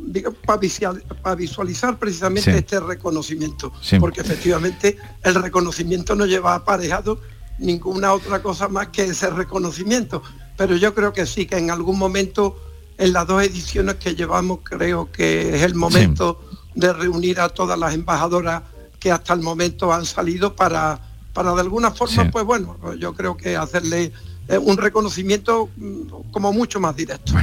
[1.24, 2.58] para visualizar precisamente Sí.
[2.58, 3.72] este reconocimiento.
[3.82, 4.00] Sí.
[4.00, 7.22] Porque efectivamente el reconocimiento no lleva aparejado
[7.60, 10.22] ninguna otra cosa más que ese reconocimiento.
[10.58, 12.58] Pero yo creo que sí, que en algún momento,
[12.98, 16.42] en las dos ediciones que llevamos, creo que es el momento
[16.80, 18.64] de reunir a todas las embajadoras
[19.00, 21.00] que hasta el momento han salido para,
[21.34, 22.30] para de alguna forma, Sí.
[22.32, 24.12] pues bueno, yo creo que hacerle
[24.58, 27.34] un reconocimiento mm, como mucho más directo.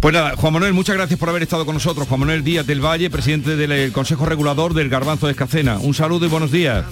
[0.00, 2.08] Pues nada, Juan Manuel, muchas gracias por haber estado con nosotros.
[2.08, 5.78] Juan Manuel Díaz del Valle, presidente del eh, Consejo Regulador del Garbanzo de Escacena.
[5.78, 6.84] Un saludo y buenos días.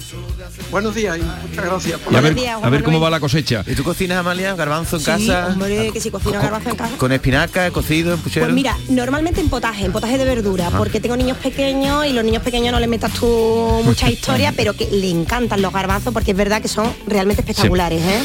[0.71, 1.99] Buenos días y muchas gracias.
[2.01, 3.65] por Y a la- ver, a ver cómo va la cosecha.
[3.67, 5.49] ¿Y tú cocinas, Amalia, garbanzo en Sí, casa?
[5.49, 6.97] hombre, que si cocino garbanzo en casa.
[6.97, 8.47] Con espinaca, cocido, en puchero.
[8.47, 10.79] Pues mira, normalmente en potaje, en potaje de verdura, Ah.
[10.79, 13.27] porque tengo niños pequeños y los niños pequeños no les metas tú
[13.85, 18.01] mucha historia, pero que le encantan los garbanzos porque es verdad que son realmente espectaculares,
[18.03, 18.23] ¿eh?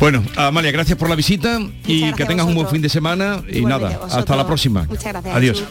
[0.00, 3.64] Bueno, Amalia, gracias por la visita y que tengas un buen fin de semana y
[3.64, 4.84] nada, hasta la próxima.
[4.84, 5.64] Muchas gracias, Adiós.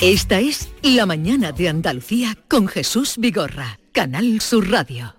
[0.00, 5.16] Esta es La mañana de Andalucía con Jesús Vigorra, Canal Sur Radio.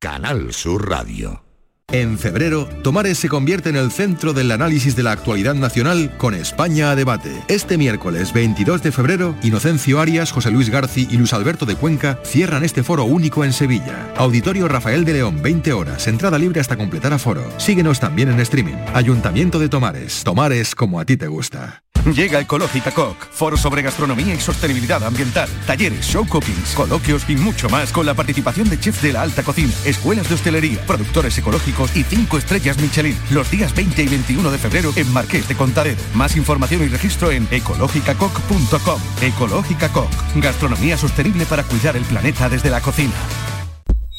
[0.00, 1.44] Canal Sur Radio.
[1.94, 6.34] En febrero, Tomares se convierte en el centro del análisis de la actualidad nacional con
[6.34, 7.30] España a debate.
[7.46, 12.18] Este miércoles 22 de febrero, Inocencio Arias, José Luis Garci y Luis Alberto de Cuenca
[12.24, 14.12] cierran este foro único en Sevilla.
[14.16, 17.44] Auditorio Rafael de León, 20 horas, entrada libre hasta completar aforo.
[17.58, 18.74] Síguenos también en streaming.
[18.92, 20.24] Ayuntamiento de Tomares.
[20.24, 21.83] Tomares como a ti te gusta.
[22.14, 27.68] Llega Ecológica Coc, foro sobre gastronomía y sostenibilidad ambiental, talleres, show cookings, coloquios y mucho
[27.68, 31.96] más con la participación de chefs de la alta cocina, escuelas de hostelería, productores ecológicos
[31.96, 36.02] y 5 estrellas Michelin, los días 20 y 21 de febrero en Marqués de Contaredo.
[36.14, 39.00] Más información y registro en ecológicacoc.com.
[39.22, 43.14] Ecológica Coc, gastronomía sostenible para cuidar el planeta desde la cocina.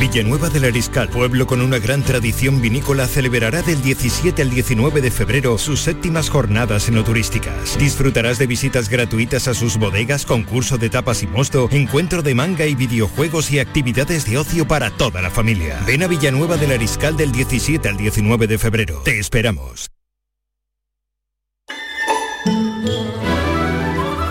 [0.00, 5.10] Villanueva del Ariscal, pueblo con una gran tradición vinícola, celebrará del 17 al 19 de
[5.10, 7.78] febrero sus séptimas jornadas enoturísticas.
[7.78, 12.66] Disfrutarás de visitas gratuitas a sus bodegas, concurso de tapas y mosto, encuentro de manga
[12.66, 15.78] y videojuegos y actividades de ocio para toda la familia.
[15.86, 19.02] Ven a Villanueva del Ariscal del 17 al 19 de febrero.
[19.04, 19.90] Te esperamos.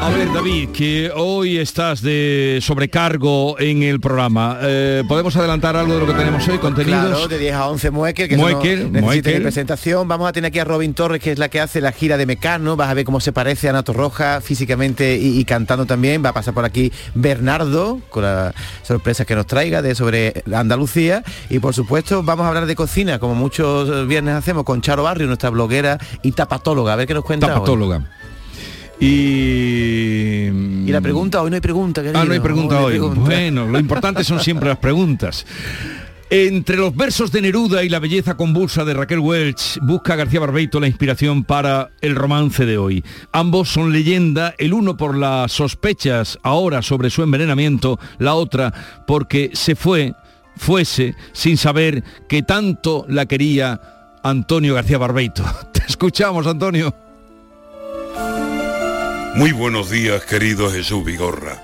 [0.09, 4.57] A ver, David, que hoy estás de sobrecargo en el programa.
[4.59, 6.57] Eh, ¿Podemos adelantar algo de lo que tenemos hoy?
[6.57, 7.05] ¿Contenidos?
[7.09, 9.33] Claro, de 10 a 11 Muekel, que Muekel, no necesita Muekel.
[9.35, 10.07] ni presentación.
[10.07, 12.25] Vamos a tener aquí a Robin Torres, que es la que hace la gira de
[12.25, 12.75] Mecano.
[12.75, 16.25] Vas a ver cómo se parece a Nato Roja físicamente y, y cantando también.
[16.25, 21.23] Va a pasar por aquí Bernardo, con las sorpresas que nos traiga de sobre Andalucía.
[21.51, 25.27] Y por supuesto, vamos a hablar de cocina, como muchos viernes hacemos, con Charo Barrio,
[25.27, 26.93] nuestra bloguera y tapatóloga.
[26.93, 27.59] A ver qué nos cuenta.
[27.59, 28.03] hoy.
[28.99, 30.49] Y...
[30.85, 32.19] Y la pregunta, hoy no hay pregunta, querido.
[32.19, 32.93] Ah, no hay pregunta hoy.
[32.93, 33.21] pregunta.
[33.21, 35.45] Bueno, lo importante son siempre las preguntas.
[36.31, 40.79] Entre los versos de Neruda y la belleza convulsa de Raquel Welch, busca García Barbeito
[40.79, 43.03] la inspiración para el romance de hoy.
[43.31, 48.71] Ambos son leyenda, el uno por las sospechas ahora sobre su envenenamiento, la otra
[49.07, 50.13] porque se fue,
[50.55, 53.81] fuese, sin saber que tanto la quería
[54.21, 55.43] Antonio García Barbeito.
[55.73, 57.08] Te escuchamos, Antonio.
[59.39, 61.63] Muy buenos días, querido Jesús Vigorra.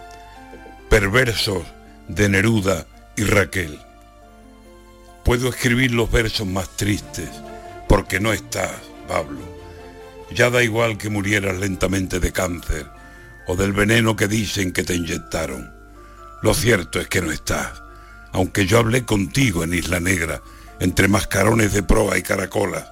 [0.89, 1.63] Perversos
[2.07, 2.85] de Neruda
[3.17, 3.81] y Raquel.
[5.25, 7.27] Puedo escribir los versos más tristes
[7.89, 8.71] porque no estás,
[9.09, 9.41] Pablo.
[10.31, 12.85] Ya da igual que murieras lentamente de cáncer
[13.45, 15.73] o del veneno que dicen que te inyectaron.
[16.41, 17.83] Lo cierto es que no estás,
[18.31, 20.41] aunque yo hablé contigo en Isla Negra,
[20.79, 22.89] entre mascarones de proa y caracolas,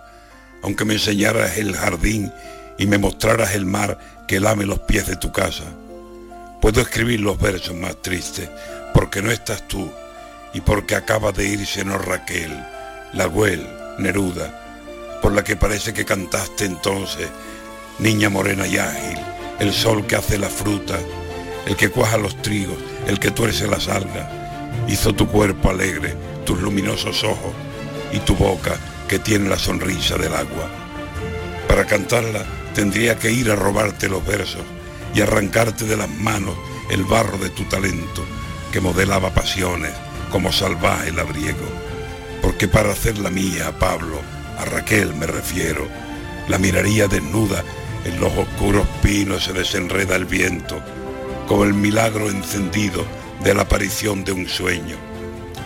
[0.62, 2.34] aunque me enseñaras el jardín
[2.78, 5.66] y me mostraras el mar que lame los pies de tu casa.
[6.60, 8.50] Puedo escribir los versos más tristes
[8.92, 9.88] porque no estás tú
[10.56, 12.52] y porque acaba de irse no Raquel,
[13.14, 13.64] la Güell,
[14.00, 17.28] Neruda, por la que parece que cantaste entonces,
[18.00, 19.20] niña morena y ágil,
[19.60, 20.98] el sol que hace la fruta,
[21.68, 24.28] el que cuaja los trigos, el que tuerce las algas,
[24.88, 27.54] hizo tu cuerpo alegre, tus luminosos ojos
[28.12, 30.83] y tu boca que tiene la sonrisa del agua.
[31.74, 32.46] Para cantarla
[32.76, 34.62] tendría que ir a robarte los versos
[35.16, 36.54] y arrancarte de las manos
[36.92, 38.24] el barro de tu talento
[38.72, 39.92] que modelaba pasiones
[40.32, 41.66] como salvaje labriego.
[42.44, 44.22] Porque para hacerla mía, Pablo,
[44.60, 45.88] a Raquel me refiero,
[46.48, 47.64] la miraría desnuda,
[48.06, 50.80] en los oscuros pinos se desenreda el viento,
[51.48, 53.04] como el milagro encendido
[53.44, 54.98] de la aparición de un sueño.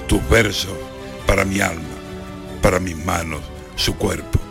[0.07, 0.77] Tus versos
[1.25, 1.97] para mi alma,
[2.61, 3.41] para mis manos,
[3.75, 4.46] su cuerpo.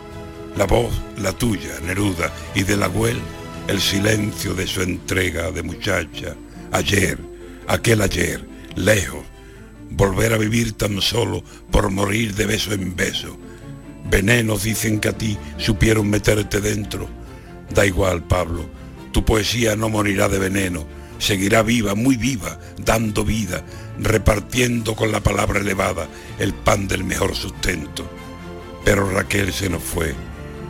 [0.57, 3.21] La voz, la tuya, Neruda, y de la Güell,
[3.67, 6.35] el silencio de su entrega de muchacha.
[6.71, 7.19] Ayer,
[7.67, 8.43] aquel ayer,
[8.75, 9.23] lejos,
[9.91, 13.37] volver a vivir tan solo por morir de beso en beso.
[14.09, 17.07] Venenos dicen que a ti supieron meterte dentro.
[17.69, 18.67] Da igual, Pablo,
[19.11, 20.87] tu poesía no morirá de veneno,
[21.19, 23.63] seguirá viva, muy viva, dando vida,
[23.99, 26.07] repartiendo con la palabra elevada
[26.39, 28.09] el pan del mejor sustento.
[28.83, 30.15] Pero Raquel se nos fue,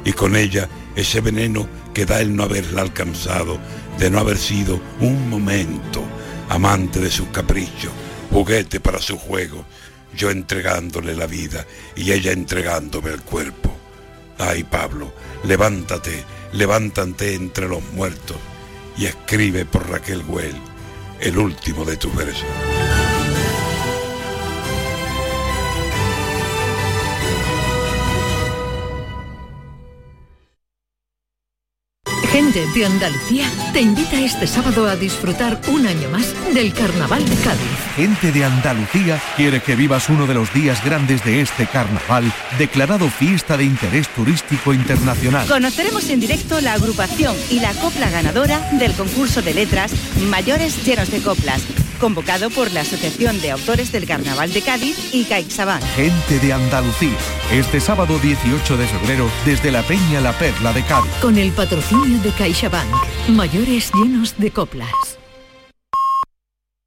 [0.06, 3.60] y con ella ese veneno que da el no haberla alcanzado,
[4.00, 6.04] de no haber sido un momento
[6.50, 7.92] amante de sus caprichos,
[8.32, 9.66] juguete para su juego,
[10.16, 13.76] yo entregándole la vida y ella entregándome el cuerpo.
[14.38, 16.24] Ay, Pablo, levántate,
[16.54, 18.38] levántate entre los muertos
[18.98, 20.56] y escribe por Raquel Güell
[21.20, 22.46] el último de tus versos.
[32.38, 37.36] Gente de Andalucía te invita este sábado a disfrutar un año más del Carnaval de
[37.38, 37.77] Cádiz.
[37.98, 43.10] Gente de Andalucía quiere que vivas uno de los días grandes de este carnaval, declarado
[43.10, 45.48] fiesta de interés turístico internacional.
[45.48, 49.94] Conoceremos en directo la agrupación y la copla ganadora del concurso de letras
[50.30, 51.64] Mayores Llenos de Coplas,
[52.00, 55.82] convocado por la Asociación de Autores del Carnaval de Cádiz y CaixaBank.
[55.96, 57.18] Gente de Andalucía,
[57.52, 61.12] este sábado 18 de febrero, desde la Peña La Perla de Cádiz.
[61.20, 62.94] Con el patrocinio de CaixaBank.
[63.30, 65.18] Mayores llenos de coplas.